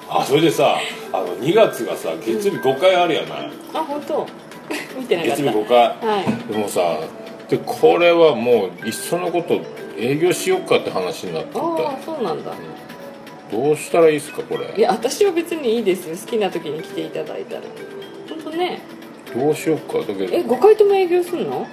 [0.08, 0.76] あそれでさ
[1.12, 4.26] あの2月がさ月曜日5回あるやない、あ本当。
[4.98, 5.36] 見てなかった。
[5.36, 5.76] 月曜日5回。
[5.78, 5.94] は
[6.48, 6.52] い。
[6.52, 6.98] でもさ
[7.48, 9.60] でこれはもういっそのこと
[9.98, 12.52] 営業しようかって話になってああたそうなんだ。
[13.50, 14.72] どうしたらいいですかこれ。
[14.76, 16.16] いや私は別にいいですよ。
[16.16, 17.62] 好きな時に来ていただいたら。
[18.28, 18.80] 本当ね。
[19.34, 19.98] どうしようか。
[19.98, 20.22] だけど。
[20.24, 21.66] え5回とも営業するの？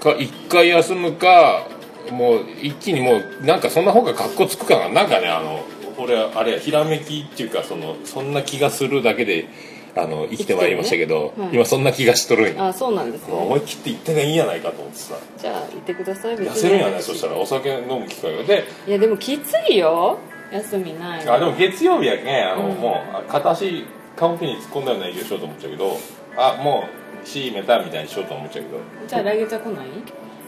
[0.00, 1.66] か1回休むか
[2.10, 5.64] もう一気にもうなんかそんな方が格好つくかななんかねあの
[5.98, 9.48] 俺はあれやひらめきっていうかそのそんな気がするだけで
[9.96, 11.44] あの生きてまいりましたけど、ね。
[11.44, 12.68] はい今そんな気がしとるんや。
[12.68, 16.54] あそうなんです思いね切って行ってがいいんやないかと思ってさじゃあ行ってください別に。
[16.54, 18.42] 痩せるんやねそしたらお酒飲む機会が。
[18.42, 20.18] でいやでもきついよ。
[20.52, 22.74] 休みないあでも月曜日やけんあの、うん。
[22.76, 23.84] もう片足
[24.16, 25.96] カンペに突っ込んだような営業しようと思っちゃうけど
[26.36, 26.88] あも
[27.22, 28.78] う閉めたみたいにしようと思っちゃうけど。
[29.08, 29.86] じゃあ来月は来ない？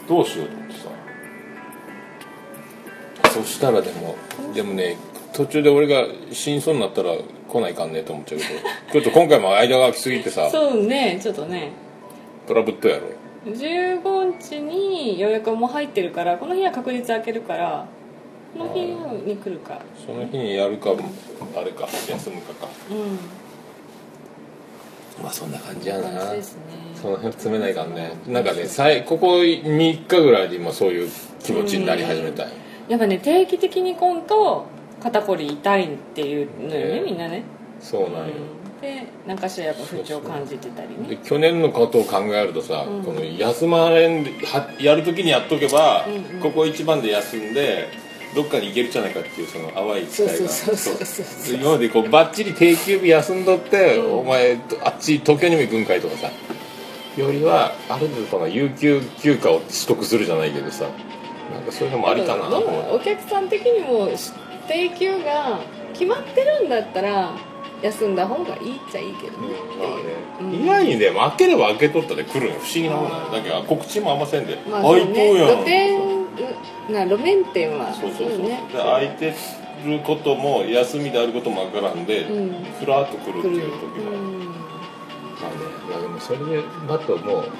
[0.07, 0.89] どうしようと思ってさ
[3.31, 4.15] そしたらでも
[4.53, 4.97] でもね
[5.33, 7.11] 途中で俺が死にそうになったら
[7.47, 8.51] 来ないかんねと思っちゃうけど
[9.01, 11.71] ちょっと今回も間が空きすぎてさそうねちょっとね。
[12.47, 13.03] トラブットやろ。
[13.45, 17.85] 15日に予約も入ってるからこの日は確実開けるから
[18.57, 19.79] この日に来るか。
[20.05, 22.67] その日にやるかあれか休むかか。
[22.89, 23.19] うん。
[25.23, 26.09] まあそんな感じやな。
[26.09, 26.61] 感じですね。
[26.95, 28.13] その辺詰めないかんね。
[28.27, 31.09] なんかねさいここ3日ぐらいで今そういう
[31.43, 32.55] 気持ちになり始めたんよ
[32.87, 34.65] やっぱね定期的に来んと
[35.01, 37.43] 肩こり痛いっていうのよねねみんなね。
[37.79, 38.33] そうなんよ、
[38.75, 38.81] うん。
[38.81, 41.09] で何かしらやっぱ不調感じてたりね。
[41.09, 43.03] で去年のことを考えるとさ、うん。
[43.03, 46.41] この休まれんではやる時にやっとけば、うんうん。
[46.41, 47.89] ここ一番で休んで
[48.35, 50.49] どっかに行けるじゃないかっていうその淡い期待が
[51.59, 54.19] 今までこうバッチリ定休日休んどって、うん。
[54.19, 56.31] お前あっち東京にも行くんかいとかさ
[57.17, 60.87] よりはある程度その有給休暇を取得するじゃないけどさ
[61.51, 64.09] なんかそういうのもありかなとどう思うお客さん的にも
[64.67, 65.59] 定休が
[65.93, 67.31] 決まってるんだったら
[67.81, 69.49] 休んだ方がいいっちゃいいけどね。
[69.49, 70.03] ってまあね、
[70.41, 70.63] うん。
[70.63, 72.59] 意外にでも開ければ開けとったで来るんよ。
[72.59, 73.31] 不思議なもんだよ。
[73.31, 75.35] だけど告知もあんませんで、開いとうね。
[75.35, 75.47] やん。
[75.47, 75.97] 露店
[76.89, 78.63] な路面店はそうそうそう、ね。
[78.71, 79.35] で空いて
[79.85, 82.63] ることも休みであることもわからんで、うん。
[82.79, 84.39] ふらっと来るっていう時も、うん。
[84.39, 84.53] ま
[85.45, 85.57] あね。
[85.87, 87.51] いやでもそれでバッともう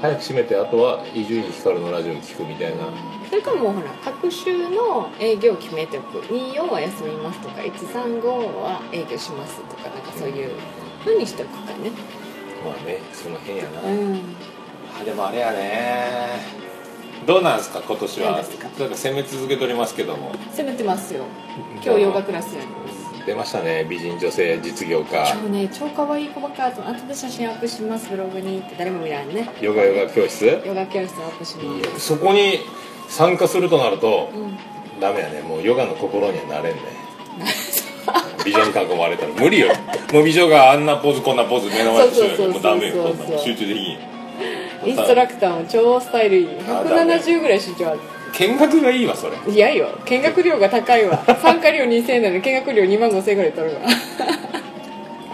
[0.00, 2.84] 早く閉めてあとは伊集院光のラジオを聞くみたいな、
[3.28, 10.50] それかもうほら各週の営業を決めておく24は休みますとか135は営業しますとかなんかそういう
[11.02, 11.90] ふうにしておくかね。
[12.64, 14.20] まあねその辺やな、うん。
[15.00, 16.66] あでもあれやね。
[17.26, 18.32] どうなんですか今年は。
[18.32, 18.68] 何ですか？
[18.78, 20.32] なんか攻め続けておりますけども。
[20.54, 21.24] 攻めてますよ。
[21.82, 22.95] 今日ヨガクラスやります
[23.26, 25.32] 出ましたね美人女性実業家。
[25.32, 29.50] 今日ね超可愛い子ばっかり後で写真アップしますブログにって誰も見らんね。
[29.60, 30.46] ヨガヨガ教室？
[30.64, 32.06] ヨガ教室アップします。
[32.06, 32.60] そこに
[33.08, 34.56] 参加するとなると、うん。
[35.00, 35.42] ダメやね。
[35.42, 36.82] もうヨガの心にはなれんね。
[38.44, 39.72] 美女に囲まれたら無理よ。
[40.12, 42.62] もう美女があんなポーズこんなポーズ目の前でしてそうそうそうもう。
[42.62, 43.38] ダメよ。
[43.44, 43.98] 集中できんよ。
[44.84, 46.48] インストラクターも超スタイルいい。
[46.68, 47.16] あダメ。
[47.16, 48.00] 170ぐらい身長ある
[48.38, 49.06] 見学がいい。
[49.06, 53.52] わそれいやよ見学料が高いわ参加料2000円なのに見学料2万5000円ぐらい。
[53.52, 53.80] 取るわ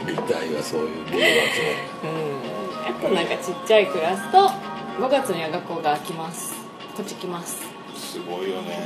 [0.06, 0.54] 見たい。
[0.54, 1.26] わそういう美容集
[2.04, 3.86] うんあとなんかちっちゃい。
[3.86, 4.38] クラスと
[5.02, 6.54] 5月には学校が開きます
[6.96, 7.60] こっち来ます
[7.96, 8.78] すごいよね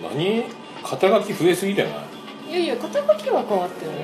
[0.00, 0.44] もう何
[0.82, 1.94] 肩書き増えすぎじゃない。
[2.50, 2.66] いやい。
[2.68, 3.96] や肩書きは変わってない、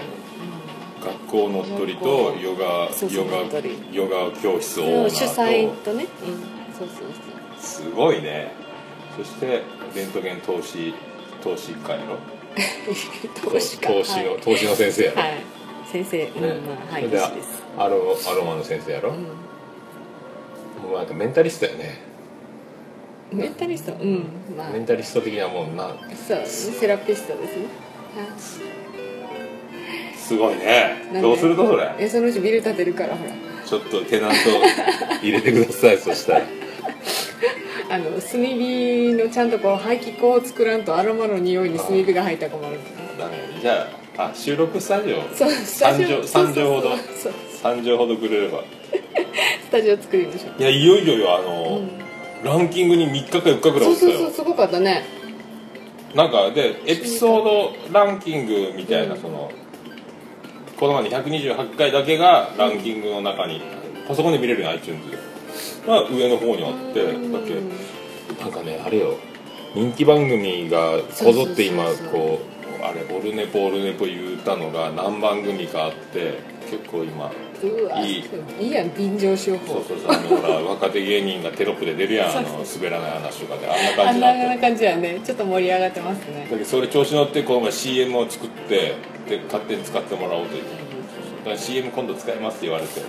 [1.03, 2.07] 学校乗っ取りと
[2.41, 3.61] ヨガヨガ
[3.93, 8.23] ヨガ教室オうん、ーナ主催とねうんそうそうとすごい。
[8.23, 8.53] ね
[9.17, 9.63] そして
[9.95, 10.95] レントゲン投資
[11.43, 12.19] 投資家やろ？
[13.41, 13.87] そ う投資家。
[13.89, 15.41] 投資の、投資の先生やろ、はい、はい、
[15.93, 17.21] 先生、うんねまあはいで
[17.79, 19.17] アロアロマの先生やろ、うん。
[20.91, 22.01] もうなんかメンタリストやね。
[23.33, 23.93] メンタリスト？
[23.93, 24.25] うん
[24.57, 24.71] まあ。
[24.71, 25.95] メンタリスト的なもんな。
[26.27, 27.65] そうセラピストですね。
[28.17, 30.17] はい。
[30.17, 31.09] すごいね。
[31.21, 31.91] どうするとそれ？
[31.99, 33.31] えそのうちビル建てるからほら。
[33.67, 34.37] ちょっとテナント
[35.23, 36.43] 入れてくださいそしたら
[37.89, 42.79] あの炭火のちゃんとこう排気口を作らんとアロマの匂いに炭火が入ったら困る
[43.61, 43.87] じゃ
[44.19, 48.65] ああ収録スタジオそうスタジオ3畳三畳ほど3畳ほどくれれば
[49.65, 55.05] スタジオ作りましょういやいよいよよあのう、ランキングに3日か4日ぐらいそう落ちたよそうそうすごかったね
[56.15, 59.53] なんかでエピソードランキングみたいな、その
[60.79, 63.61] この前に128回だけがランキングの中に、
[64.09, 65.03] パソコンで見れるよ iTunes
[65.87, 69.17] が上の方にあってだけなんかねあれよ。
[69.75, 72.41] 人気番組がこぞって今こ
[72.81, 76.39] うあれ「オルネポオルネポ」言うたのが何番組かあって
[76.71, 77.31] 結構今
[77.99, 78.25] いい。
[78.61, 79.75] いいやん便乗商法。
[79.75, 84.47] そうそうそうあのほら 若手芸人がテロップで出るやんあの滑らない話とかであんなあん感じだった。
[84.49, 85.21] な感じやね。
[85.25, 86.47] ちょっと盛り上がってますね。
[86.51, 88.75] だけどそれ調子乗ってこの前 CM を作って
[89.29, 90.63] で勝手に使ってもらおうという。
[91.45, 93.01] だから CM 今度使いますって言われて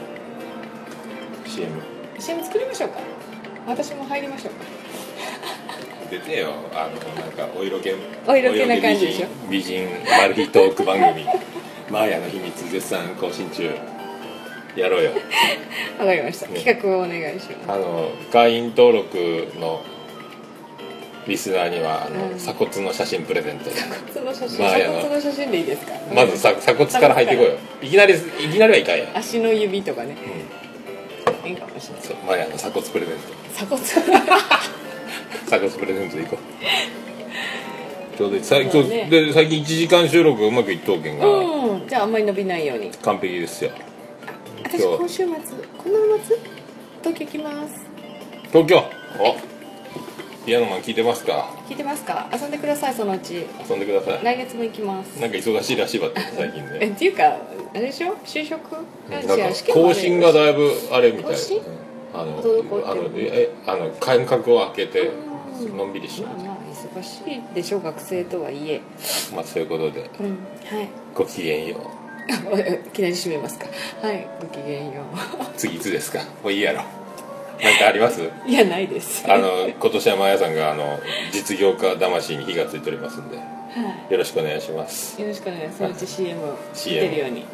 [1.45, 1.71] CM
[2.19, 2.99] CM 作りましょうか。
[3.67, 4.65] 私も入りましょうか。
[6.09, 6.53] 出てよ。
[6.73, 7.91] あのなんかお色気
[8.27, 9.27] お色気な感じでしょ。
[9.49, 9.87] 美人
[10.19, 11.25] マル秘トーク番組
[11.89, 13.69] 「マーヤの秘密」絶賛更新中。
[14.75, 15.11] やろうよ。
[15.99, 16.47] わかりました。
[16.47, 16.59] ね。
[16.59, 17.71] 企画をお願いします。
[17.71, 19.81] あの会員登録の
[21.27, 22.37] リスナーにはあの、うん。
[22.37, 23.69] 鎖骨の写真プレゼント。
[24.13, 24.65] その写真？
[24.65, 25.93] 鎖骨の写真でいいですか？
[26.13, 27.51] まずさ鎖骨から入ってこいよ。
[27.81, 28.17] いきなりい
[28.49, 30.15] きなりはいかんやん足の指とかね
[31.47, 32.03] いいかもしれない。
[32.03, 33.23] そうマーヤの鎖骨プレゼント。
[33.53, 33.83] 鎖骨？
[35.47, 36.37] 鎖骨プレゼントでいこ
[38.13, 38.17] う。
[38.17, 39.07] ちょうど最そうね。
[39.09, 41.87] で最近1時間収録がうまくいっとうけんが、うん。
[41.87, 42.89] じゃああんまり伸びないように。
[43.01, 43.71] 完璧ですよ。
[44.63, 45.33] 私今週末こ
[45.89, 46.37] の末？
[47.03, 47.85] 東京行きます。
[48.51, 48.83] 東京？
[49.19, 49.56] お
[50.47, 51.49] ピアノマン聞いてますか？
[51.67, 52.29] 聞いてますか？
[52.33, 53.45] 遊んでくださいそのうち。
[53.69, 54.23] 遊んでください。
[54.23, 55.19] 来月も行きます。
[55.19, 57.37] なんか忙しいらしいわって最近 えねっていうかあ
[57.73, 58.13] れでしょ？
[58.25, 58.61] 就職？
[59.09, 59.35] なんか
[59.73, 61.35] 更新がだいぶあれみたい
[62.13, 62.39] あの
[62.85, 65.11] あのえあの間隔を空けて
[65.75, 66.57] のんびりしまあまあ
[66.97, 68.81] 忙しいでしょ学生とはいえ。
[69.35, 70.09] まあそういうことで。
[70.21, 70.87] うんはい。
[71.13, 71.81] ごきげんよう。
[72.29, 72.31] い
[72.93, 73.65] きなり締めますか。
[74.01, 75.01] はいごきげんよ
[75.57, 76.19] 次いつですか？
[76.41, 76.83] もういいやろ
[77.61, 78.21] なんかあります？
[78.21, 79.25] ういやないです。
[79.31, 80.99] あの今年はマヤさんがあの
[81.31, 83.43] 実業家魂に火がついておりますんでは
[84.09, 85.19] よろしくお願いします。
[85.19, 85.77] いよろしくお願いします。
[85.77, 87.41] そのうち CM を CM 出るように。
[87.41, 87.47] はい。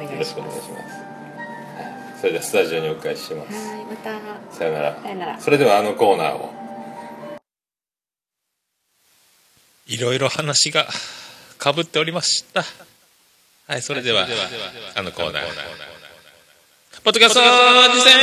[0.00, 0.24] およ願いします。
[0.24, 0.72] ろしくお願いします。
[0.72, 2.20] はい。
[2.20, 3.68] それではスタジオにお返しします。
[3.68, 4.20] はいまた。
[4.56, 5.00] さよなら。
[5.02, 5.40] さよなら。
[5.40, 6.52] それではあのコーナーを。
[9.86, 10.86] いろいろ話が
[11.58, 12.62] かぶっておりました。
[13.66, 14.26] はい、それでは、
[14.94, 15.42] あのコーナー。
[17.04, 18.16] ポッドキャスト、実践、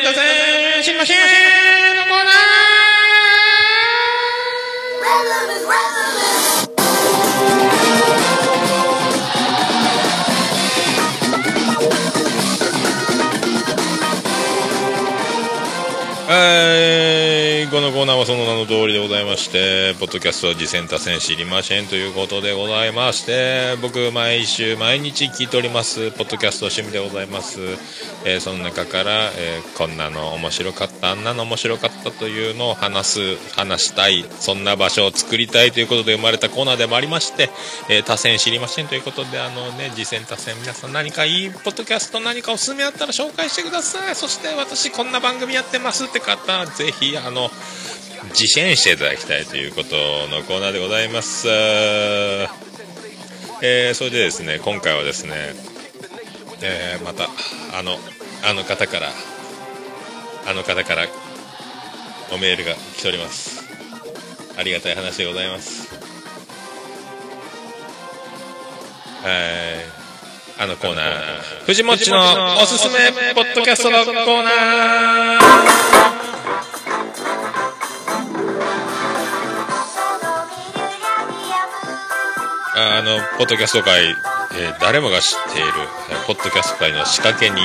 [0.00, 1.16] 実践、知りません
[1.96, 2.32] のコーナー。
[16.34, 17.11] えー、
[17.92, 27.60] のコーナーはその名の通りでございまして、ポッドキャスト、次戦多戦知りませんということでございまして、僕、毎週、毎日聞いております、ポッドキャスト趣味でございます。
[28.24, 37.50] えーその中から、えーこんなの面白かった、あんなの面白かったというのを話す、話したい、そんな場所を作りたいということで生まれたコーナーでもありまして、
[37.90, 44.16] えー多戦知りませんということで、あのね、次戦多戦、皆さん何かいいポッドキャスト何かおすすめあったら紹介してください。
[44.16, 47.50] そして私こんな番組やってますって方、ぜひ、あの、
[48.30, 49.96] 自践していただきたいということ
[50.28, 51.48] のコーナーでございます。
[51.48, 55.34] えーそれでですね、今回はですね、
[56.62, 57.28] えーまた、
[57.78, 57.98] あの、
[58.44, 59.08] あの方から、
[60.46, 61.06] あの方から
[62.32, 63.62] おメールが来ております。
[64.56, 65.88] ありがたい話でございます。
[69.22, 70.62] はい。
[70.62, 72.18] あのコーナー、藤もっちの
[72.62, 76.41] おすすめポッドキャストのコーナー
[82.98, 85.68] あの、ポッドキャスト界、えー誰もが知っている、
[86.10, 87.58] えーポッドキャスト界の仕掛け人、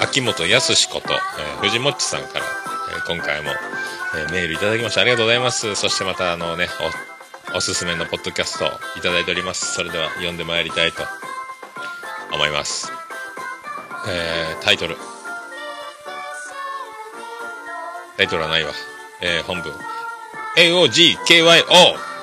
[0.00, 2.44] 秋元康こと、えー藤もっちさんから、
[2.96, 3.50] えー今回も、
[4.16, 5.74] えーメールいただきましてありがとうございます。
[5.74, 6.68] そしてまた、あのね、
[7.52, 8.66] お、おすすめのポッドキャスト
[8.98, 9.74] いただいております。
[9.74, 11.02] それでは読んでまいりたいと
[12.32, 12.92] 思います。
[14.08, 14.96] えータイトル。
[18.16, 18.72] タイトルはないわ。
[19.20, 19.72] えー本文。
[20.56, 22.13] AOGKYO!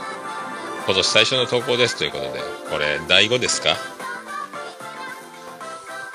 [0.86, 3.77] 今年最初の投稿ですということで、これ、第5ですか？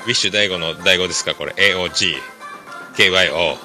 [0.04, 1.34] ウィッシュ第5の第5ですか？
[1.34, 2.14] これ、AOG、
[2.96, 3.56] KYO。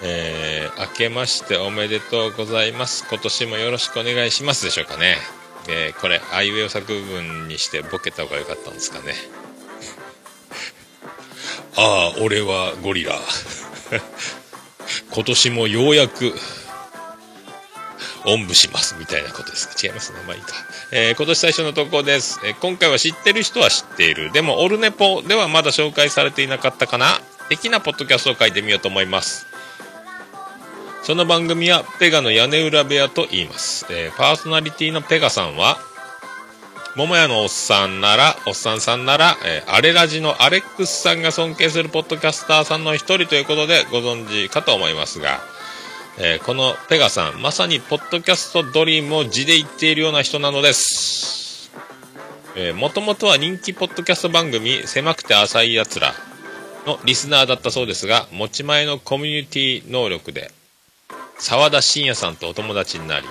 [0.00, 3.04] えー、明けましておめでとうございます。
[3.08, 5.16] 今年もよろしくお願いしますでしょうかね。
[5.68, 9.14] えー、これ、アイウェイ作文にしてボケた方が良かったんですかね。
[11.76, 13.18] ああ、俺はゴリラ。
[15.10, 16.32] 今年もようやく、
[18.28, 19.74] おんぶしますみたいなことですか？
[19.82, 20.18] 違いますね。
[20.26, 20.48] まあいいか、
[20.92, 24.30] えー今年最初の投稿です、えー今回は知ってる人は知っている。
[24.32, 27.20] でもオルネポではまだ紹介されていなかったかな。
[27.48, 29.46] 的なポッドキャストを書いてみようと思います。
[31.02, 35.78] その番組はペガの屋根裏部屋と言います、えーパーソナリティのペガさんは
[36.96, 45.40] 桃屋のおっさんなら、おっさんさんなら、えーアレラジのアレックスさんが尊敬するポッドキャスターさんの一人ということでご存知かと思いますが、
[46.20, 51.70] えーこのペガさん、まさにポッドキャストドリームを字で言っているような人なのです。
[52.56, 56.14] えー、もともとは人気ポッドキャスト番組、狭くて浅い奴ら
[56.86, 60.50] のリスナーだったそうですが、持ち前のコミュニティ能力で、
[61.38, 63.26] 沢田信也さんとお友達になり、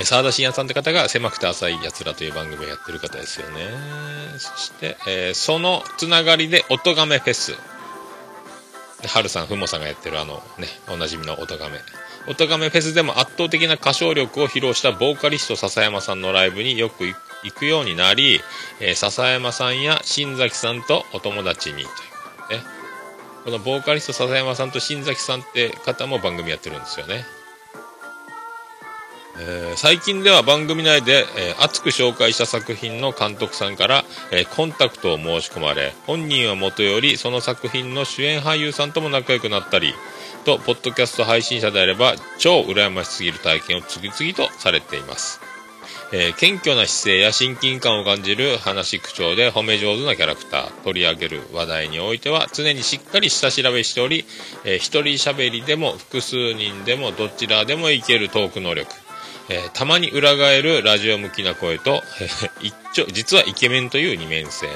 [0.00, 3.60] え沢田信也さんって方が狭くて浅い奴らという番組をやってる方ですよね。
[4.36, 7.56] そして、えーそのつながりで、音亀フェス。
[9.06, 11.78] ハルさん、ふもさんがやってるあのね、おなじみのおとがめ。
[12.26, 18.40] おとがめフェスでも圧倒的な歌唱力を披露したボーカリスト笹山さんのライブによく行くようになり、
[18.80, 21.92] えー笹山さんや新崎さんとお友達にというこ
[22.48, 22.62] とね。
[23.44, 27.24] このボーカリスト笹山さんと新崎さんって方も番組やってるんですよね。
[29.40, 39.94] えー最近では番組内で、えー熱く紹介した作品の監督さんから、えーコンタクトを申し込まれ本人はもとよりその作品の主演俳優さんとも仲良くなったり
[40.44, 45.40] とポッドキャスト配信者であれば超羨ましすぎる体験を次々とされています、
[46.12, 54.24] え謙虚な姿勢や親近感を感じる話口調で褒め上手なキャラクター取り上げる話題においては常にしっかり下調べしており、
[54.64, 59.07] えー一人喋りでも複数人でもどちらでもいけるトーク能力。
[59.50, 62.02] えーたまに裏返るラジオ向きな声と、
[62.60, 64.66] 一丁実はイケメンという二面性、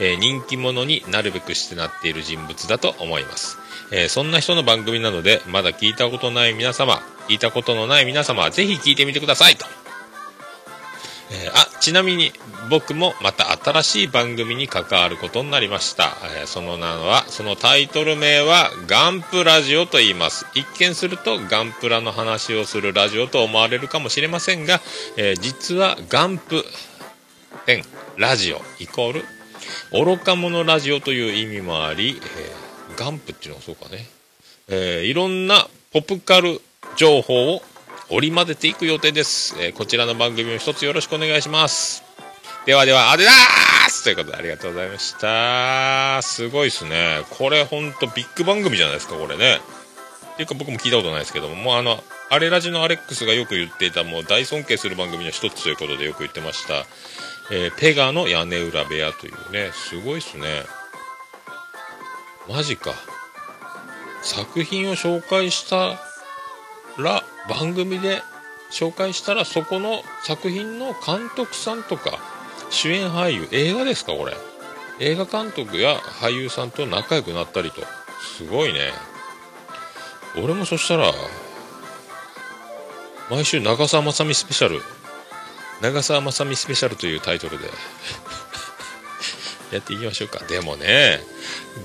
[0.00, 3.58] えー人気者になるべくしてなっている人物だと思います、
[3.90, 9.66] えーそんな人の番組なのでまだ聞いたことない皆様聞いたことのない皆様ぜひ聞いてみてくださいと、
[11.32, 12.32] えーあちなみに
[12.70, 20.46] 僕もまた新しい番組に関わることになりました、えーその名はそのタイトル名はガンプラジオと言います。
[20.54, 24.80] 一見するとガンプラの話をするラジオと思われるかもしれませんが、
[25.16, 26.64] えー実はガンプ
[27.66, 27.82] 点
[28.16, 29.24] ラジオイコール
[29.92, 34.06] 愚か者ラジオという意味もあり、えガンプっていうのはそうかね、
[34.68, 36.60] えーいろんなポップカル
[36.96, 37.62] 情報を
[38.14, 42.04] 織り交ぜていく予定です、えーこちらの番組を一つよろしくお願いします
[42.66, 46.22] ではでは、あでだーすということでありがとうございました。
[46.22, 47.22] すごいですね。
[47.30, 49.60] これほんとビッグ番組じゃないですか、これね。
[50.34, 56.84] っていうか僕も聞いたことないですけども、もうあの、アレラジのアレックスがよく言っていた、もう大尊敬する番組の一つということでよく言ってました。
[57.50, 60.62] えーペガの屋根裏部屋というね、すごいっすね。
[62.48, 62.92] マジか。
[64.22, 66.11] 作品を紹介した
[66.98, 68.22] ら、番組で
[68.70, 72.18] 紹介したら、そこの作品の監督さんとか、
[72.70, 74.34] 主演俳優、映画ですか、これ。
[74.98, 77.82] 映画監督や俳優さんと仲良くなったりと。
[78.36, 78.92] すごいね。
[80.36, 81.12] 俺もそしたら、
[83.30, 84.82] 毎週長澤まさみスペシャル、
[85.80, 87.68] 長澤まさみスペシャルというタイトルで、
[89.72, 90.44] やっていきましょうか。
[90.46, 91.20] でもね、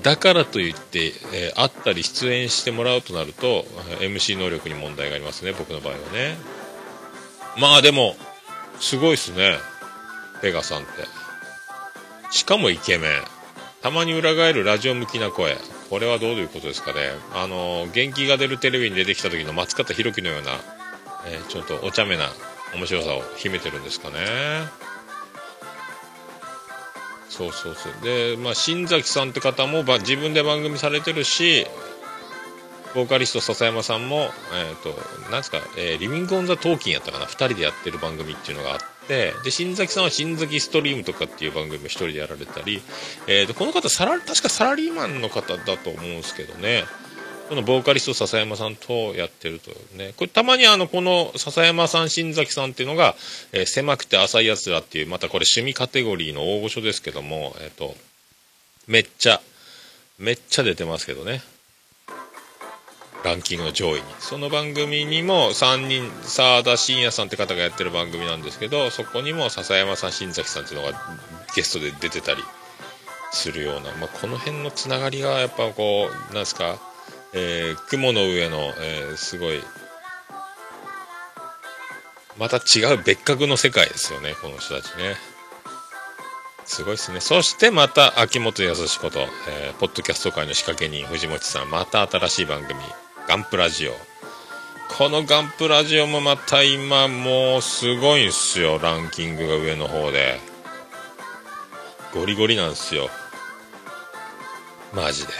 [0.02, 3.64] だからといって、えー会ったり出演してもらうとなると、
[4.00, 6.36] MC 能力に問題がありますね、僕の場合はね。
[7.56, 8.16] まあでも、
[8.78, 9.58] すごいっすね。
[10.42, 10.88] ペガさんって。
[12.30, 13.10] しかもイケメン。
[13.82, 15.56] たまに裏返るラジオ向きな声。
[15.88, 17.00] これはどういうことですかね。
[17.34, 20.52] あの元気が出るテレビに出てきた時の松方弘樹のような、
[21.26, 22.28] えーちょっとお茶目な
[22.74, 24.18] 面白さを秘めてるんですかね。
[27.28, 27.92] そうそうそう。
[28.02, 31.66] で、まあ、新崎さんって方も自分で番組されてるし、
[32.94, 34.90] ボーカリスト笹山さんも、えっ、と、
[35.30, 42.82] なんですか、えーリビングオンザトーキンやったかな、2人でやってる番組っていうのがあって、で、新崎さんは新崎ストリームとかっていう番組も1人でやられたり、
[43.26, 46.84] えーと、この方、サラ、確かサラリーマンの方だと思うんですけどね、
[47.48, 53.16] このボーカリスト笹山さんとやってるとね、これたまにあの、この笹山さん、新崎さんっていうのが、
[53.52, 57.96] えー狭くて浅い奴らっていう、またこれ趣味カテゴリーの大御所ですけども、えっ、と、
[58.86, 59.40] めっちゃ、
[60.18, 61.42] めっちゃ出てますけどね。
[63.24, 64.02] ランキングの上位に。
[64.20, 71.18] その番組にも3人、沢田信也さんって方がやってる番組なんですけど、そこにも笹山さん、新崎さんっていうのが
[71.54, 72.42] ゲストで出てたり
[73.32, 76.78] するような、まあ、この辺のつながりがやっぱこう、なんですか、
[77.32, 79.62] えー雲の上の、えーすごい、
[82.38, 85.16] また違う別格の世界ですよね、この人たちね。
[86.64, 87.20] すごいですね。
[87.20, 92.78] そしてまた、秋元康こと、えーポッドキャスト界の仕掛け人、藤本さん、また新しい番組、
[93.26, 93.92] ガンプラジオ。
[94.96, 100.40] このガンプラジオもまた今もうすごいんすよ、ランキングが上の方で。
[102.14, 103.10] ゴリゴリなんすよ。
[104.94, 105.32] マジで。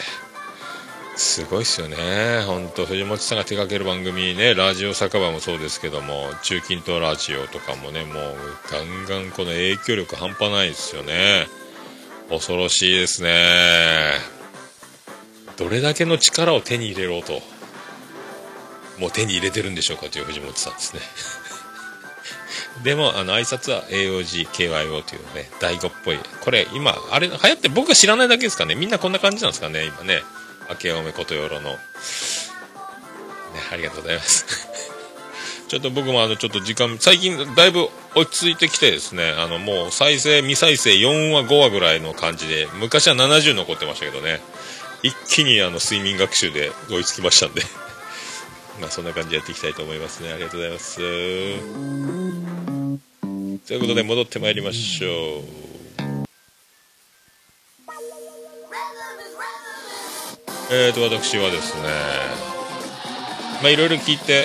[1.19, 2.45] すごいっすよね。
[2.47, 8.37] ほんと、藤本さんが手掛ける番組ね、ラジオ酒場もそうですけども、中近東ラジオとかもね、もう
[8.71, 11.49] ガンガンこの影響力半端ないですよね。
[12.31, 14.12] 恐ろしいですね。
[15.57, 17.43] どれだけの力を手に入れろと、
[19.01, 21.01] もう手に入れてるんでしょうかという藤本さんですね。
[22.85, 26.21] でも、あの、挨拶は AOG、KYO というね、大悟っぽい。
[26.43, 28.77] これ、今、あれ、流行って僕が知らないだけですかね。
[28.77, 30.23] みんなこんな感じなんですかね、今ね。
[30.69, 31.71] 明けおめことよろの。
[31.71, 31.79] ね、
[33.73, 34.47] ありがとうございます。
[35.69, 44.41] ちょっと僕もあの、ちょっと時間、最近だいぶ落ち着いてきてですね、あの、もう再生、未再生4話、5話ぐらいの感じで、昔は70残ってましたけどね、
[45.03, 47.62] 一気にあの、睡眠学習で追いつきましたんで。
[48.81, 50.33] まあそんな感じでやっていきたいと思いますね。
[50.33, 50.97] ありがとうございます。
[50.97, 51.03] と
[53.75, 55.68] いうことで戻ってまいりましょう。
[60.71, 61.89] えーと、私はですね、
[63.62, 64.45] まあいろいろ聞いて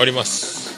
[0.00, 0.70] おります。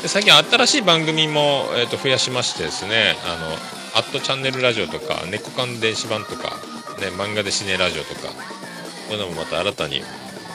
[0.00, 3.52] で最近新しい番組も、えー、と増やしましてですね、あの、
[3.94, 6.56] アットチャンネルラジオとか、猫缶電子版とか、
[6.98, 8.34] ね、漫画でシネラジオとか、こ
[9.10, 10.00] ういうのもまた新たに、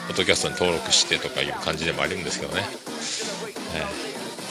[0.08, 2.64] ポッドキャストに登録してとかいう感じでもあるんですけどね。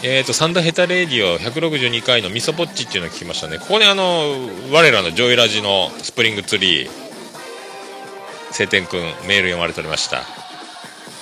[0.03, 3.57] えー、と、サンダヘタレーディオ162回のミソポッチっていうのを聞きましたね。
[3.57, 7.06] ここにあの、我らのジョイラジのスプリングツリー、
[8.57, 10.23] 晴天くんメール読まれておりました。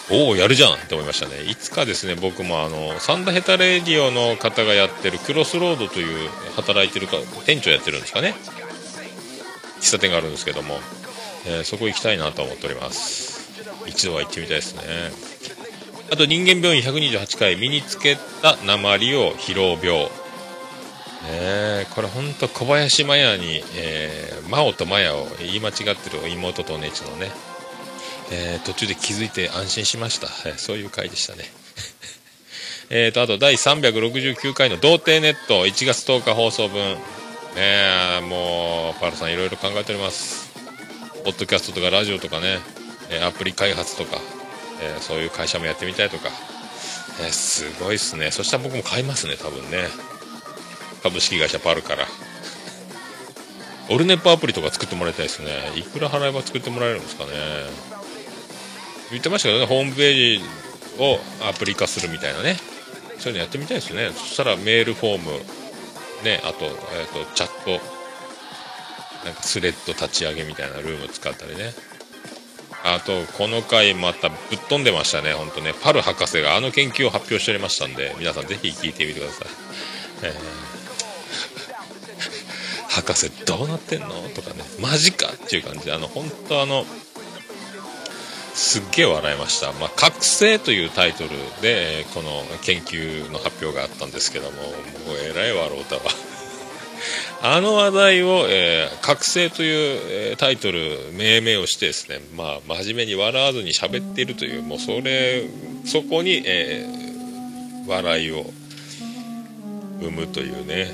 [0.09, 1.41] おお、やるじゃんって思いましたね。
[1.43, 8.35] いつかですね、僕もあの、サンダヘタレディオの方がやってるクロスロードという働いてるか、店長やってるんですかね。
[9.81, 10.79] 喫茶店があるんですけども、
[11.45, 13.51] えーそこ行きたいなと思っております。
[13.85, 14.81] 一度は行ってみたいですね。
[16.11, 20.09] あと人間病院128回身につけた鉛を疲労病。
[21.25, 27.31] ねえこれほんと小林麻也に、えー、真央と麻也を言い間違ってる妹とお姉ちゃんのね、
[28.31, 30.27] えー途中で気づいて安心しました。
[30.49, 31.45] えーそういう回でしたね。
[32.89, 36.93] えと、あと第369回の童貞ネット1月10日放送分。
[36.93, 36.99] ね
[37.55, 40.51] えもう、パルさんいろいろ考えております。
[41.23, 42.59] ポッドキャストとかラジオとかね、
[43.09, 44.19] えアプリ開発とか、
[44.81, 46.29] えそういう会社もやってみたいとか、
[47.21, 48.29] えすごいっすね。
[48.29, 49.87] そしたら僕も買いますね、多分ね。
[51.05, 52.07] 株式会社パルから。
[53.91, 55.49] オルネッポアプリとか作ってもらいたいですね。
[55.75, 57.31] いくら払えば作ってもらえるんですかね。
[59.11, 60.43] 言ってましたけどね、ホームページ
[60.97, 62.57] をアプリ化するみたいなね。
[63.19, 64.09] そういうのやってみたいですね。
[64.15, 65.31] そしたらメールフォーム、
[66.23, 67.69] ね、あと、えっ、と、チャット、
[69.23, 71.71] なんかスレッド立ち上げみたいなルーム使ったりね。
[72.83, 75.75] あと、この回またぶっ飛んでましたね、ほんとね。
[75.83, 79.47] パル博士があの研究を発表しておりましたんで、皆さんぜひ聞いてみてください。
[80.23, 80.64] えー
[82.95, 84.07] 博士どうなってんの？
[84.33, 86.85] とかね、マジかっていう感じで、あの、本当あの、
[88.53, 89.73] すっげえ笑いました。
[89.73, 91.29] まあ、覚醒というタイトル
[91.61, 94.71] で、この研究の発表があったんですけども、もう
[95.21, 96.01] えらい笑うたわ。
[97.43, 105.43] あの話題を、えー覚醒という、えータイトル、命名をしてですね、まあ、真面目に笑わずに喋っているという、もうそれ、
[105.85, 107.05] そこに、えー
[107.87, 108.45] 笑いを
[109.99, 110.91] 生むというね。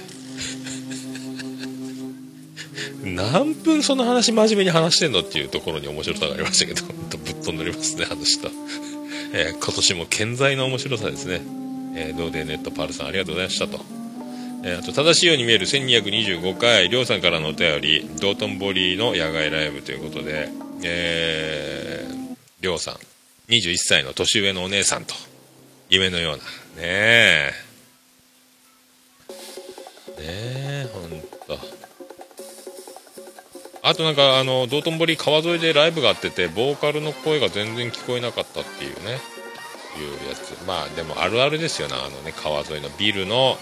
[3.04, 6.86] 何分その話真面目に話してんのっていうところに面白さがありましたけど、
[7.18, 8.48] ぶっ飛んでおりますね、あの人。
[9.34, 11.42] えー今年も健在の面白さですね。
[11.96, 13.84] えー、ドーデーネットパールさんありがとうございましたと。
[14.64, 20.50] えーあと、正しいように見える1225回、りょうさんからのお便り、道頓堀の野外ライブということで、
[20.84, 22.96] えーりょうさん、
[23.52, 25.16] 21歳の年上のお姉さんと、
[25.90, 26.44] 夢のような。
[26.44, 26.44] ね
[26.84, 27.54] え。
[30.20, 30.61] ねえ、
[33.84, 40.64] あとなんか、あの、道頓堀川沿いでライブがあってて、ボーカルの声が全然聞こえなかったっていうね、いうやつ。
[40.68, 43.58] まあ、でもあるあるですよね、あのね、川沿いのビルの、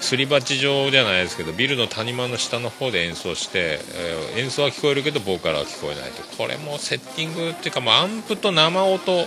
[0.00, 6.22] すり鉢状じゃないですけど、ビルの谷間の下の方で演奏して、えー演奏は聞こえるけど、ボーカルは聞こえないと。
[6.36, 9.26] これもセッティングっていうか、もうアンプと生音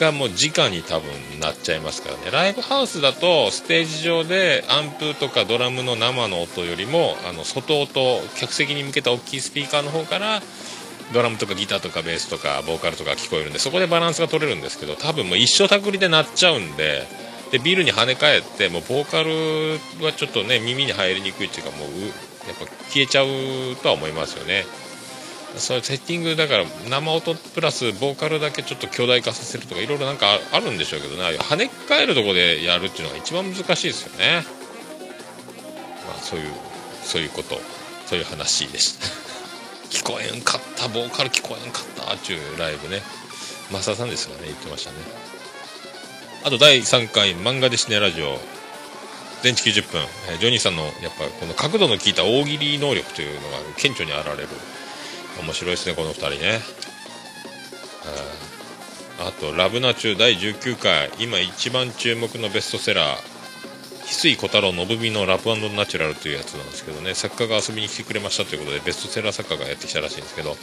[0.00, 2.30] がもう直に多分なっちゃいますからね。
[2.32, 10.42] ライブハウスだと、ステージ上でアンプとかドラムの生の音よりも、あの、外音、客席に向けた大きいスピーカーの方から、
[11.12, 17.02] ドラムとかギターとかベースとかボーカルとか聞こえるんでそこでバランスが取れるんですけど多分もう一生たくりで鳴っちゃうんで
[17.50, 24.64] でビルに跳ね返ってもうボーカルはちょっとね耳に入りにくいっていうかもううやっぱ消えちゃうとは思いますよね
[25.56, 31.38] そういうセッティングだから生音プラスボーカルだけちょっと巨大化させるとかいろいろなんかあるんでしょうけどね。
[31.38, 34.44] 跳ね返るとこでやるっていうのが一番難しいですよね。
[36.06, 36.52] まあそういう
[37.04, 37.60] そういうこと。
[38.06, 39.06] そういう話でした。
[39.88, 43.02] 聞こえんかったボーカル聞こえんかったっていうライブね。
[43.70, 44.96] 増田さんですよね言ってましたね。
[46.42, 48.40] あと第3回漫画ですねラジオ。
[49.42, 50.02] 全治90分、
[50.38, 54.48] ジョニーさんのやっぱこの角度の効いた大喜利能力というのが顕著に現れる。
[55.40, 56.60] 面白いですねこの2人ね。
[59.18, 61.10] ああと「ラブナチュ第19回。
[61.18, 63.30] 今一番注目のベストセラー。
[64.10, 67.14] 翡翠小太郎のぶみのラブナチュラルというやつなんですけどね。
[67.14, 70.56] 作家が遊びに来てくれましたということでベストセラー作家がやってきたらしいんですけど。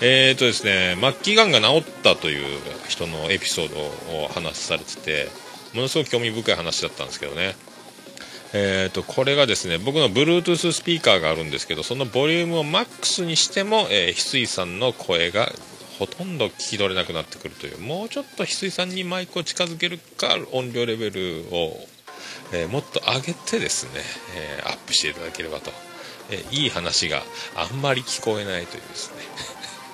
[0.00, 5.28] えーとですね末期がんが治ったという人のエピソードを話されてて
[5.74, 7.56] ものすごく興味深い話だったんですけどね。
[8.56, 15.50] えー、とこれがですね僕の Bluetooth スピーカーがあるんですけどそのボリュームをマックスにしても、えー、翡翠さんの声が
[15.98, 21.76] ほとんど聞き取れなくなってくるというもうちょっと翡翠さんにマイクを近づけるか音量レベルを、
[22.52, 24.00] えーもっと上げてですね、
[24.36, 25.72] えーアップしていただければと、
[26.30, 27.22] えーいい話が
[27.56, 29.16] あんまり聞こえないというですね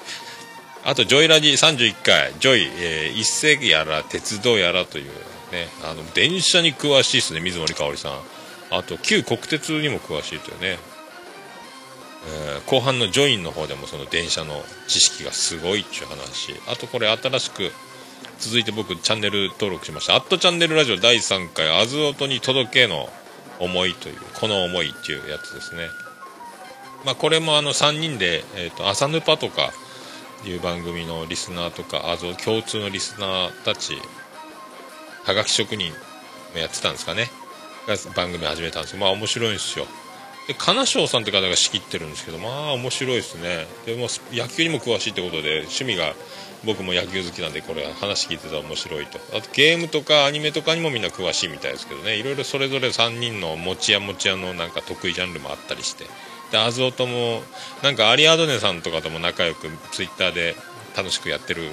[0.85, 5.05] あと、ジョイラジ31回、ジョイ、えー一世やら鉄道やらという
[5.53, 8.40] ね、あの、電車に詳しいですね、水森かおりさん。
[8.71, 10.79] あと、旧国鉄にも詳しいというね、
[12.27, 16.55] えー後半のジョインの方でもその電車の知識がすごいっていう話。
[16.69, 17.73] あと、これ新しく、
[18.39, 20.15] 続いて僕チャンネル登録しました。
[20.15, 23.09] アットチャンネルラジオ第3回、アズオトに届けの
[23.59, 25.89] 思いという、この思いっていうやつですね。
[27.05, 29.73] まあ、これもあの3人で、えっ、と、朝ヌパとか
[30.45, 33.97] いう番組のリスナーとか、あと共通のリスナーたち、
[35.25, 35.93] はがき職人
[36.53, 37.31] もやってたんですかね。
[38.15, 39.87] 番組始めたんですけど、まあ面白いんですよ。
[40.49, 43.67] で、金賞さんって方が仕切ってるんですけど、まあ面白いですね。
[43.87, 46.15] でも野球にも詳しいってことで、趣味が
[46.65, 49.19] 僕も野球好きなんで、これ話聞いてたら面白いと。
[49.37, 56.07] あとゲームとかアニメとかにもみんな詳しいみたいですけどね、いろいろそれぞれ3人の持ち屋持ち屋のなんか得意ジャンルもあったりして。
[56.51, 57.43] で、アズオとも、
[57.83, 60.57] なんかアリアドネさんとかとも仲良くツイッターで
[60.97, 61.71] 楽しくやってる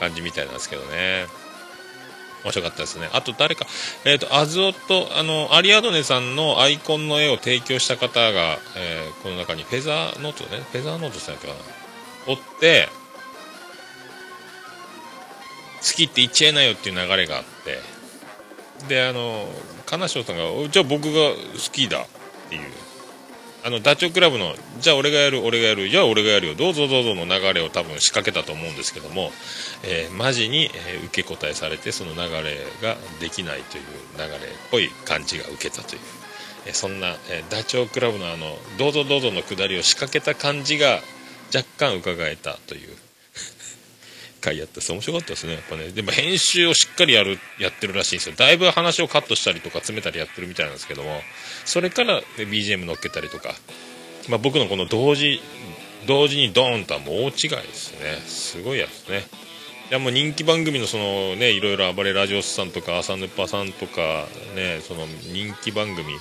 [0.00, 1.26] 感じみたいなんですけどね。
[2.44, 3.08] 面白かったですね。
[3.12, 3.66] あと誰か、
[4.04, 11.60] えっ、と、アズオと、あの、アリアドネさんのアイコンの絵を提供した方が、えーこの中にフェザーノートね、フェザーノートさんやったかな。
[12.28, 12.88] おって、
[15.78, 17.80] 好きって言っちゃえなよっていう流れがあって、
[18.86, 19.48] で、あの、
[19.86, 21.36] 金賞さんが、じゃあ僕が好
[21.72, 22.06] きだっ
[22.48, 22.62] ていう、
[23.64, 29.32] あの、ダチョウ倶楽部の、じゃあ俺がやる、俺がやる、じゃあ俺がやるよ、どうぞどうぞの流れを多分仕掛けたと思うんですけども、
[29.82, 33.84] えーマジに、えー受け答えされて、その流れができないという
[34.16, 34.30] 流れっ
[34.70, 36.00] ぽい感じが受けたという、
[36.66, 41.00] えーそんな、えダチョウ倶楽部のあの、どうぞどうぞのくだりを仕掛けた感じが
[41.54, 42.96] 若干伺えたという。
[44.40, 51.22] 回やったです面白かったですねやっぱねでも編集をしっかりやるやってるらしいんですよだいぶ話をカットしたりとか詰めたりやってるみたいなんですけども
[51.68, 53.50] それから BGM 乗っけたりとか、
[54.30, 55.40] まあ、僕のこの同時
[56.06, 58.22] 同時にドーンとはもう大違いですね。
[58.26, 59.24] すごいやつね。
[59.90, 66.14] いやもう人気番組のそのねいろいろ暴れラジオスさんとか朝ぬっぱさんとかねその人気番組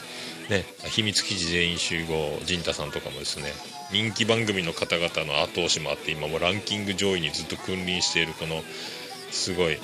[0.50, 3.45] ね秘密記事全員集合陣太さんとかもですね。
[3.93, 8.62] 人気番組の方々の後押しもあって今もランキング上位にずっと君臨しているこの
[9.32, 9.78] すごい。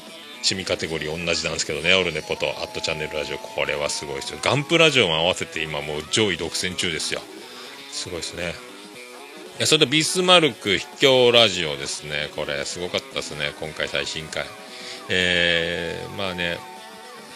[0.44, 1.94] 趣味カテゴリー同じなんですけどね。
[1.96, 4.40] オルネポとアットチャンネルラジオこれはすごいですよ。
[4.42, 7.22] ガンプラジオも合わせて今もう上位独占中ですよ。
[7.92, 8.54] すごいですね。
[9.58, 12.30] いやそれとビスマルク秘境ラジオですね。
[12.36, 13.54] これすごかったですね。
[13.62, 14.44] 今回最新回。
[15.10, 16.58] えー、まあね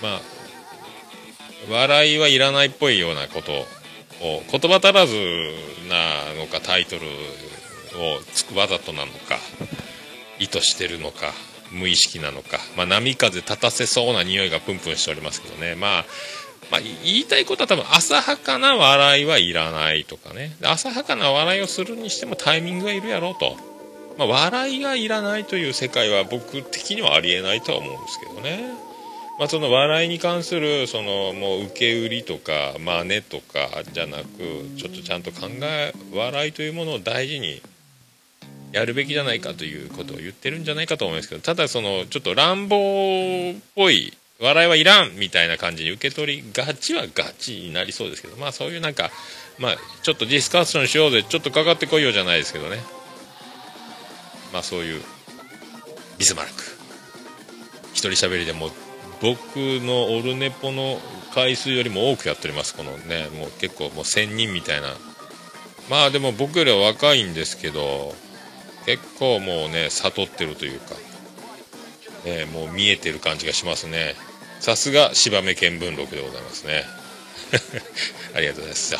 [0.01, 0.21] まあ
[1.71, 5.15] 笑いはいらないっぽいようなことを言葉足らず
[5.89, 9.37] なのかタイトルをつくわざとなのか
[10.39, 11.31] 意図してるのか。
[11.71, 16.05] 無意識なのか、まあ、波風立たせそうな匂いがプンプンしておりますけどね、まあ、
[16.71, 20.55] まあ、言いたいことは多分浅はかな笑いはいらないとかね。
[20.61, 23.55] 浅はかな笑いをするにしてもタイミングがいるやろうと、
[24.17, 28.59] まあ、笑いがいらないという世界は僕的にはありえないとは思うんですけどね、
[29.39, 34.23] まあ、その笑いに関するそのもう受け売りとか真似とかじゃなく
[34.77, 37.61] ちょっとちゃんと考え笑いというものを大事に
[38.71, 42.75] やるべきじゃないかということを言ってるんじゃないかと思いますけどただそのちょっと乱暴
[43.51, 49.09] っぽい笑いはいらんみたいな感じに受け取りがちはガチになりそうですけどまあそういうなんか
[49.57, 52.77] まあちょっとディスカッションしようぜちょっとかかってこいよじゃないですけどね。
[54.53, 55.01] まあそういう
[56.17, 56.63] ビスマルク。
[57.93, 58.69] 一人喋りでも
[59.21, 60.99] 僕のオルネポの
[61.33, 62.75] 回数よりも多くやっております。
[62.75, 64.93] このねもう結構もう1000人みたいな。
[65.89, 68.13] まあでも僕よりは若いんですけど
[68.87, 70.95] 結構もうね悟ってるというか、
[72.23, 74.15] ね、もう見えてる感じがしますね。
[74.61, 76.85] さすが芝目見聞録でございますね。
[78.33, 78.95] ありがとうございます。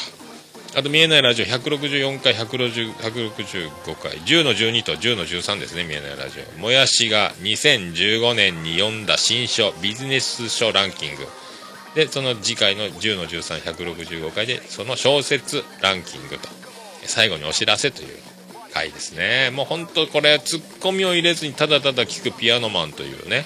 [0.76, 6.60] あと見えないラジオ164回160 165回10の12と10の13ですね見えないラジオ。
[6.60, 11.26] もやしが2015年に読んだ新書ビジネス書ランキング。
[11.96, 16.50] でその次回の10の13165回でその小説ランキングと。
[17.06, 18.27] 最後にお知らせという。
[18.78, 19.52] 回ですね。
[19.52, 23.46] もう本当これツッコミを入れずにただただ聞くピアノマンというね、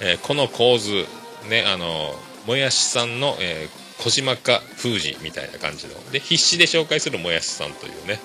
[0.00, 1.06] えーこの構図
[1.48, 2.14] ねあの
[2.46, 6.10] もやしさんの、えー小島か封じみたいな感じの。
[6.10, 8.18] で必死で紹介するもやしさんというね、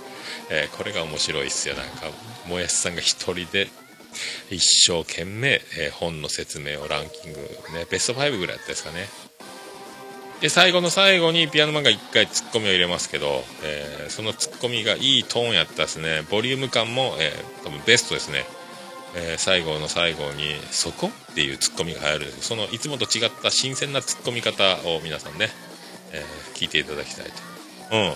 [0.49, 1.75] えーこれが面白いっすよ。
[1.75, 2.05] なんか
[2.47, 3.67] もやしさんが一人で
[4.49, 7.39] 一生懸命、えー本の説明をランキング
[7.73, 9.07] ねベスト5ぐらいやったですかね。
[10.41, 16.21] で最後の最後にピアノマンが1回ツッコミを入れますけど、えーそのツッコミがいいトーンやったですね。
[16.29, 18.45] ボリューム感も、えー多分ベストですね、
[19.15, 22.33] えー最後の最後に「そこ?」っていうツッコミが入る。
[22.41, 25.49] そのいつもと違った新鮮なツッコミ方を皆さんね、
[26.11, 27.31] えー聞いていただきたいと。
[27.91, 28.13] うん。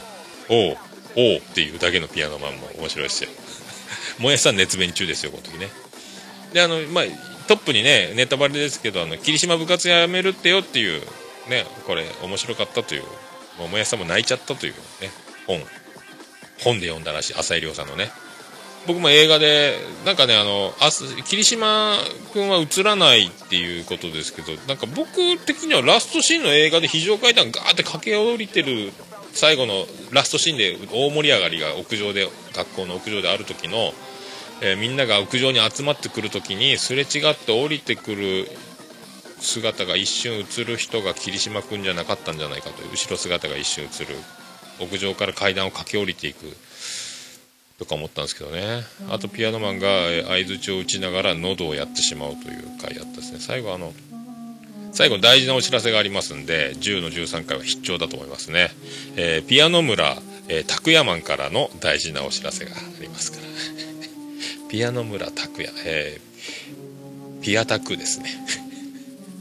[0.50, 0.78] おう
[1.16, 3.30] おうっていうだけのピアノマンも面白いですよ。
[4.20, 5.70] もやしさん熱弁中ですよこの時ね。
[6.54, 7.06] であのまあ
[7.48, 11.02] トップにねネタバレですけどあの霧島部活やめるってよっていう
[11.50, 13.04] ねこれ面白かったという
[13.58, 15.10] もうもやしさんも泣いちゃったというね
[15.48, 15.60] 本。
[16.64, 18.12] 本で読んだらしい浅井亮さんのね。
[18.88, 20.90] 僕も映画でなんかねあのあ
[21.26, 21.98] 霧島
[22.32, 28.92] 君は映らないっていうことですけどなんか僕的にはラストシーンの映画で非常階段ガーって駆け下りてる
[29.34, 33.92] 最後のラストシーンで大盛り上がりが屋上で学校の屋上である時の、
[34.62, 38.48] えーみんなが屋上に集まってくる時にすれ違って降りてくる
[39.40, 44.16] 姿が一瞬映る人が霧島君じゃなかったんじゃないかという後ろ姿が一瞬映る。
[44.80, 46.56] 屋上から階段を駆け下りていく
[47.78, 48.84] とか思ったんですけどね。
[49.10, 53.40] あとピアノマンがえー相づちを打ちながら喉をやってしまうという回やったですね。
[53.40, 53.94] 最後あの
[54.92, 58.72] 最後大事なお知らせがありますんで10の13回は必聴だと思いますね、
[59.16, 60.18] えーピアノ村、
[60.48, 63.44] えー、拓也マンからの大事なお知らせがありますから。
[64.70, 66.30] ピアノ村拓也、えー
[67.42, 68.30] ピアタクですね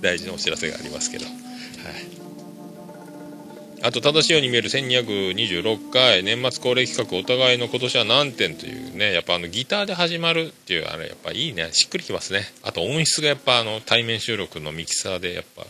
[0.01, 1.27] 大事なお知らせがありますけど。
[1.27, 1.35] はい。
[3.81, 11.69] あと正しいように見える1226回年末恒例企画お互いの今年は何点というねやっぱあのギターで始まるっていうあれやっぱいいね。
[11.73, 12.43] しっくりきますね。
[12.65, 15.65] あと音質がやっぱあの対面収録のミキサーでやっぱ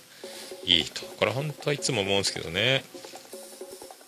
[0.64, 1.02] いいと。
[1.18, 2.82] これ本当はいつも思うんですけどね。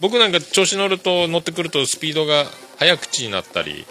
[0.01, 2.47] 僕なんか調子乗ると乗ってくるとスピードが
[2.79, 3.85] 早口になったり、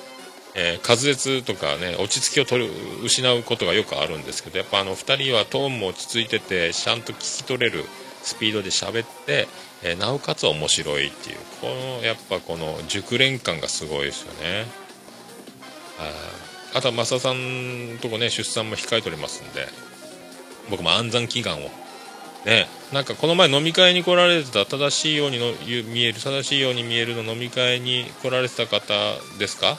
[0.61, 7.85] えー滑舌とかね落ち着きを取る失うことがよくあるんですけどやっぱあの2人はトーンも落ち着いててちゃんと聞き取れる
[8.21, 9.47] スピードで喋って、
[9.81, 14.65] えーなおかつ面白いっていうこのやっぱこの熟練感がすごいですよね。
[15.97, 16.11] はい
[16.71, 19.67] あとは増田さんとこね出産も控えておりますんで
[20.69, 21.71] 僕も安産祈願を。
[22.45, 25.51] ねなんかこの前飲み会に来られてた正しいようにの
[25.91, 28.93] 見える正しいように見えるの飲み会に来られてた方
[29.39, 29.77] ですか、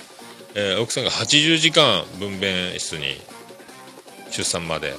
[0.54, 3.20] えー奥さんが80時間分娩室に
[4.30, 4.94] 出産までっ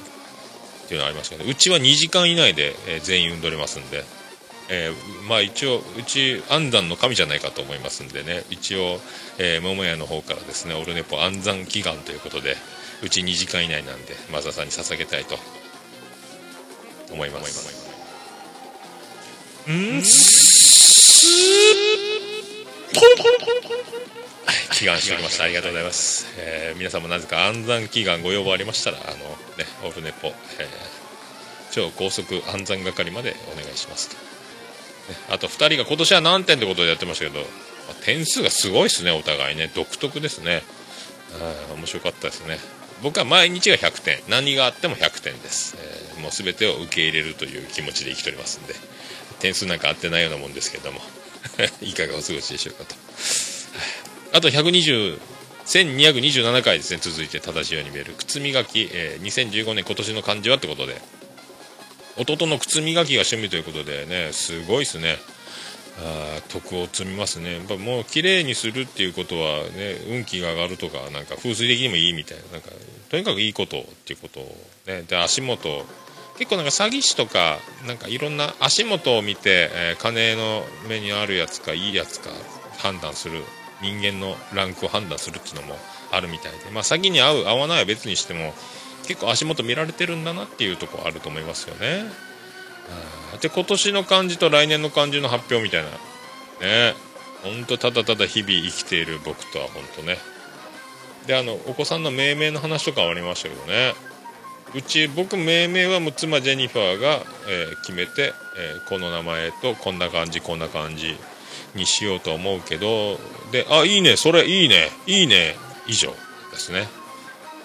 [0.88, 4.04] ていうのがありましたけどうちは2時間以内で、えー全員産んでおりますんで、
[4.70, 8.98] えーまあ一応うち安産の神じゃないかと思いますんでね一応、
[9.38, 12.56] えー桃屋の方からですねオルネポ安産祈願ということで
[13.02, 15.36] うち2時間以内なんでマサさんに捧げたいと
[17.12, 17.82] 思います。
[19.68, 19.74] うん。
[19.74, 19.78] は
[24.10, 24.21] い
[24.82, 30.34] 祈願しておりましたありがとうございます、えー皆さんもなぜか安産祈願ご要望ありましたらあのねオルネポ、えー
[31.70, 34.22] 超高速安産係までお願いしますと、ね
[35.30, 39.70] あと2人が今年は何点ってことでやってましたけど、ま点数がすごいですねお互いね。
[39.74, 40.62] 独特ですね。
[41.40, 42.58] はい面白かったですね。
[43.02, 44.18] 僕は毎日が100点。
[44.28, 48.74] 何があっても100点です、えーもう全てを受け入れるという気持ちで生きておりますんで。
[49.40, 51.00] 点数なんか合ってないようなもんですけども
[51.82, 52.94] いかがお過ごしでしょうかと。
[54.32, 55.18] あと120
[55.64, 58.14] 1227回ですね続いて正しいように見える。
[58.18, 61.00] 靴磨き、えー2015年今年の漢字はってことで。
[62.18, 65.16] 弟の靴磨きが趣味ということでねすごいですね。
[65.98, 67.56] あ徳を積みますね。
[67.56, 72.70] やっぱもう綺麗にするっていうことはね運気が上がるとかなんか風水的にもいいみたいななんか
[73.10, 74.56] とにかくいいことっていうことを
[74.86, 75.84] ねで足元
[76.38, 82.30] 結構なんか詐欺師とかなんかいろんな足元を見て、えー金の目にあるやつかいいやつか
[82.78, 83.42] 判断する。
[83.82, 85.76] 人間のランクを判断するっていうのも
[86.10, 86.70] あるみたいで。
[86.72, 88.54] まあ詐欺に合う合わないは別にしても
[89.06, 92.04] 結構足元見られてるんだなっていうとこあると思いますよね。
[93.40, 95.90] で今年の漢字と来年の漢字の発表みたいな。
[96.66, 96.94] ね。
[97.42, 100.18] 本当ただただ日々生きている僕とは本当ね。
[101.26, 103.94] であのお子さんの命名の話とかありましたけどね。
[104.74, 111.16] うち僕命名はもう妻ジェニファーが、えー決めて、えーこの名前とこんな感じこんな感じ。
[111.74, 113.18] にしようと思うけど
[113.50, 115.56] であいいねそれいいねいいね
[115.86, 116.10] 以上
[116.50, 116.88] ですね、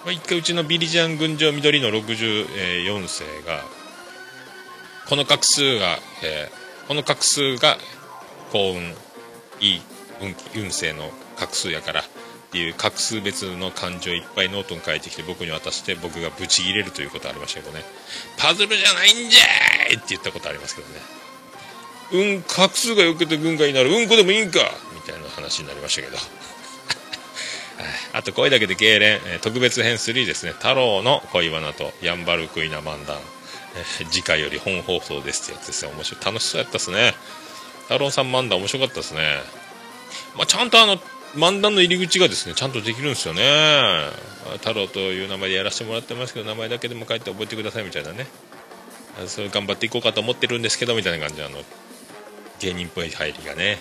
[0.04, 3.62] まあ、一回うちのビリジャン群青緑の64世が
[5.08, 7.76] この画数が、えーこの画数が
[8.50, 8.82] 幸運
[9.60, 9.82] いい
[10.22, 12.04] 運気運勢の画数やからっ
[12.50, 17.84] ていう画数別の漢字をいっぱいノートに書いてきて僕に渡して僕がブチ切れるということありましたけどね。
[18.38, 20.94] パズルじゃないんじゃーいって言ったことありますけどね。
[22.12, 24.60] うん画数が良くて運がいいならうんこでもいいんか。
[24.94, 26.16] みたいな話になりましたけど。
[28.12, 30.52] あと声だけで痙攣、特別編3ですね。
[30.52, 33.18] 太郎の恋バナとヤンバルクイナ漫談、
[34.10, 35.92] 次回より本放送ですってやつですね。
[35.94, 36.24] 面白い。
[36.24, 37.14] 楽しそうやったっすね。
[37.82, 39.42] 太郎さん漫談面白かったですね。
[40.36, 41.00] まあ、ちゃんとあの
[41.34, 43.42] 漫談の入り口がですねちゃんとできるんですよね。
[44.58, 48.26] 太郎という名前でやらせてもらってますけど名前だけでも書いて覚えてくださいみたいなね。
[49.26, 51.58] それ頑張っていこうかと思ってるんですけどみたいな感じであの
[52.60, 53.78] 芸人っぽい入りがね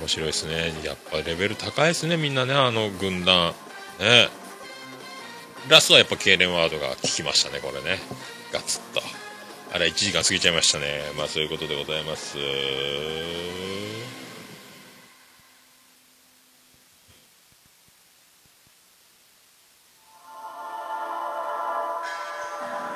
[0.00, 0.72] 面白いですね。
[0.84, 3.52] やっぱレベル高いですねみんなねあの軍団。
[4.00, 4.28] ね。
[5.68, 7.98] ラストはやっぱ痙攣ワードが効きましたねこれね。
[8.52, 9.00] ガツッと。
[9.74, 11.00] あれ1時間過ぎちゃいましたね。
[11.16, 12.36] まあそういうことでございます。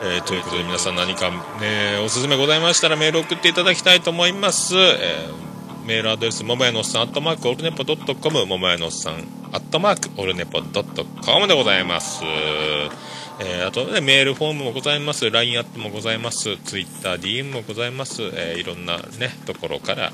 [0.03, 1.31] えーということで皆さん何か、
[1.61, 5.47] ね、おすすめございましたらメール送っていただきたいと思います、えー
[5.87, 9.15] メールアドレスももやのおっさんアットマークオルネポドットコムももやのおっさん
[9.53, 15.31] アットマークオルネポドットコムでございます、えーあとねメールフォームもございます。
[15.31, 16.49] LINE アットもございます。
[16.49, 20.11] TwitterDM もございます、えーいろんなねところから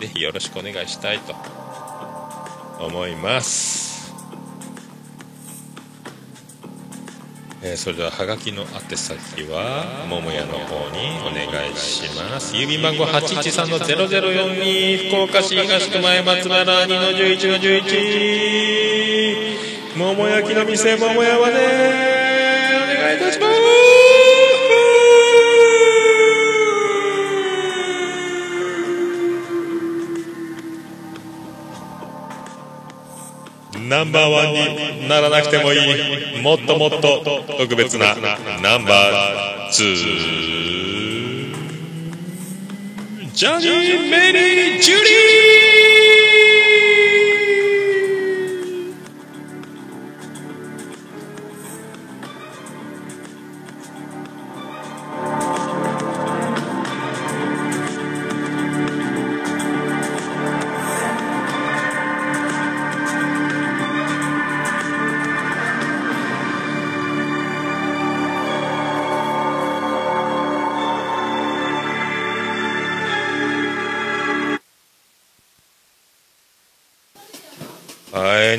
[0.00, 1.34] ぜひよろしくお願いしたいと
[2.84, 3.95] 思います。
[7.62, 12.54] えーそれでははがきの宛先は桃屋の方にお願いします。
[12.54, 19.56] 郵便番号813-0042福岡市東区前松原2の11の11
[19.96, 21.54] 桃焼きの店桃屋はね
[22.98, 24.15] お願いいたします。
[33.88, 36.42] ナンバーワンにならなくてもいい。
[36.42, 38.14] もっともっと特別な
[38.62, 39.96] ナンバーツー。
[43.32, 45.65] ジャニー・メリー・ジュリー！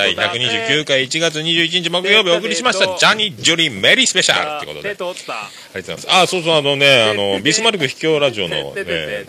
[0.00, 4.88] 第129回1月21日木曜日お送りしましたジャニー・ジュリー・メリースペシャルってことで。
[4.88, 6.06] ありがとうございます。
[6.10, 9.26] あそうそうあのねあのビスマルク秘境ラジオの、ね、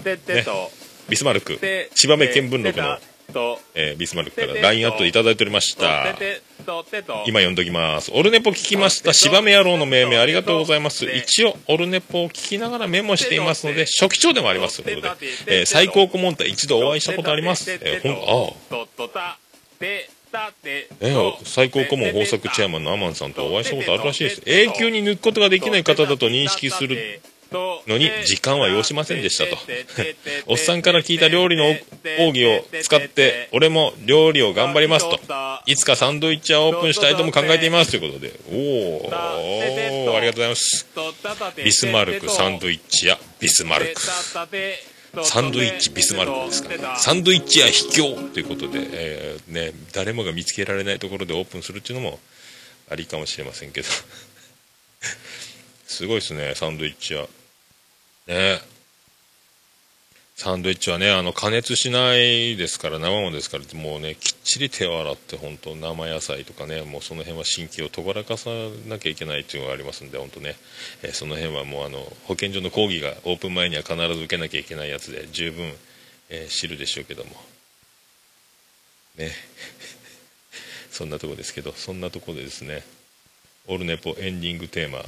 [1.09, 1.59] ビスマルク。
[1.93, 2.97] 芝目見聞録の
[3.75, 6.15] えー、ビスマルクから LINE アットいただいておりました。
[7.25, 8.11] 今読んどきます。
[8.13, 9.13] オルネポ聞きました。
[9.13, 11.05] 芝目野郎の命名ありがとうございます。
[11.05, 18.77] 一応オルネポを聞きながらメモしていますので初期長でもありますということで、えー、最高顧問隊一度お会いしたことあります、えー、ほんあ
[19.29, 20.20] あ。
[21.01, 24.41] え最高顧問豊作チェアマンのアマンさんとお会いしたことあるらしいです。
[24.45, 27.21] 永久に抜くことができない方だと認識する
[27.51, 29.57] のに時間は要しませんでしたと。
[30.47, 31.69] おっさんから聞いた料理の
[32.19, 35.19] 奥義を使って俺も料理を頑張りますと。
[35.65, 38.31] いつかサンドイッチはオープンしたいとも考えていますということで。
[38.51, 40.87] おおありがとうございます。
[41.63, 44.01] ビスマルクサンドイッチ屋ビスマルク。
[45.23, 52.19] サンドイッチビスマルクですからサンドイッチや秘境ということで、えーね、誰もが見つけられないところでオープンするっていうのも
[52.89, 53.87] ありかもしれませんけど。
[55.85, 57.27] すごいですねサンドイッチ屋
[58.27, 58.61] ね。
[60.43, 68.49] サンドイッチはね、あの、加熱しないですから、生もですから、もうね、きっちり手を洗って、本当生野菜とかね、もうその辺は神経をとがらかさ
[68.87, 70.55] なきゃいけないっていうのがありますんで、本当ね、
[71.03, 75.75] えー、その辺はもうあの、保健所の講義がオープン前には必ず受けなきゃいけないやつで、十分、
[76.29, 77.29] えー、知るでしょうけども。
[79.17, 79.35] ね。
[80.89, 82.83] そんなとこですけど、そんなとこでですね、
[83.67, 85.05] オルネポエンディングテーマ、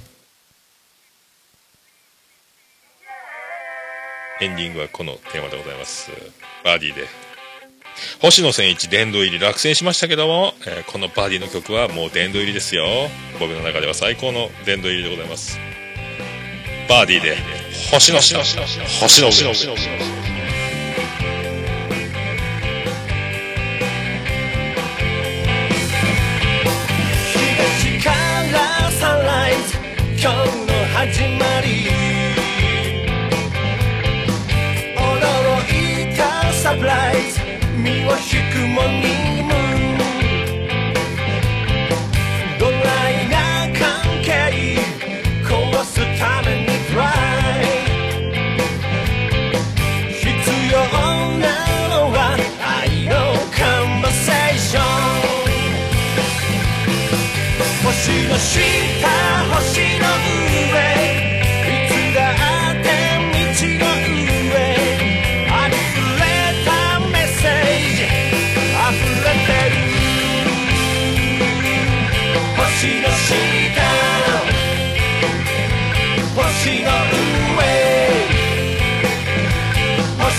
[4.41, 6.11] エンディングはこのテーマでございます。
[6.63, 7.07] バーディーで。
[8.21, 12.85] 星野千一殿堂入り落選しましたけども、えー、このバーディーの曲はもう殿堂入りですよ。
[13.39, 15.59] 僕の中では最高の殿堂入りでございます。
[16.89, 17.37] バーディーで、
[17.91, 18.65] 星野下、星野。
[18.65, 19.27] 星野
[30.23, 32.02] 今日の始まり
[38.05, 39.51] は引くもにむ
[42.57, 42.77] ドラ
[43.09, 43.35] イな
[43.77, 43.83] 関
[44.23, 44.79] 係
[45.43, 45.51] 壊
[45.83, 47.01] すためにフラ
[47.59, 47.63] イ
[50.13, 50.21] 必
[50.71, 50.79] 要
[51.39, 51.43] な
[51.89, 52.17] のは
[52.61, 53.11] 愛の
[53.51, 54.83] カンバセーション
[57.83, 57.91] 星
[58.29, 59.32] の下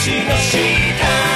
[0.04, 1.33] しの下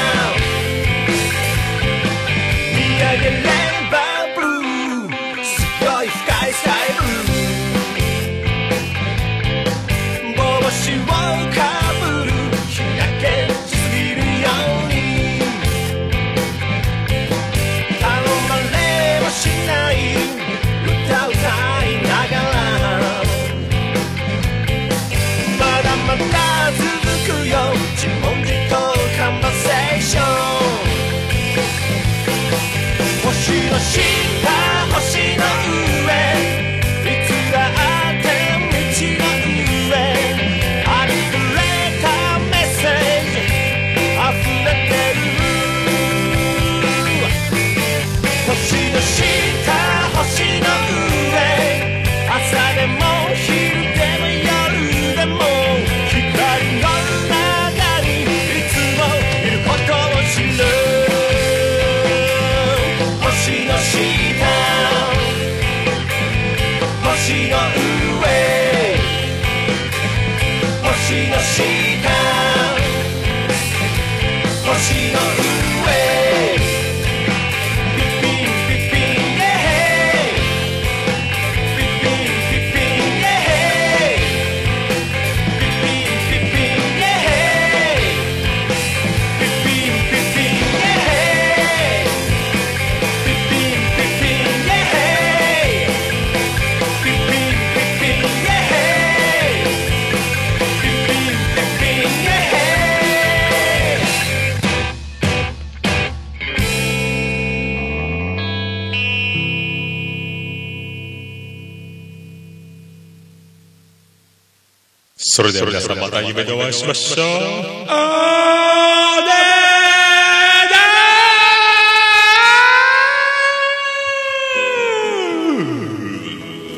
[115.38, 117.26] それでは皆さんまた夢でお会いしましょう。
[117.28, 117.86] ね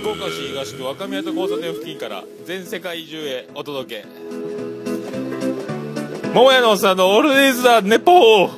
[0.03, 4.07] 福岡市東区若宮と交差点付近から全世界中へお届け。
[6.35, 8.51] 桃屋のおっさんのオールディーズ・ザ・ネポー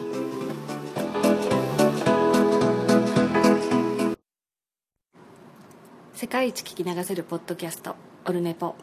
[6.15, 7.95] 世界一聞き流せるポッドキャスト
[8.27, 8.75] 「オルネポ」。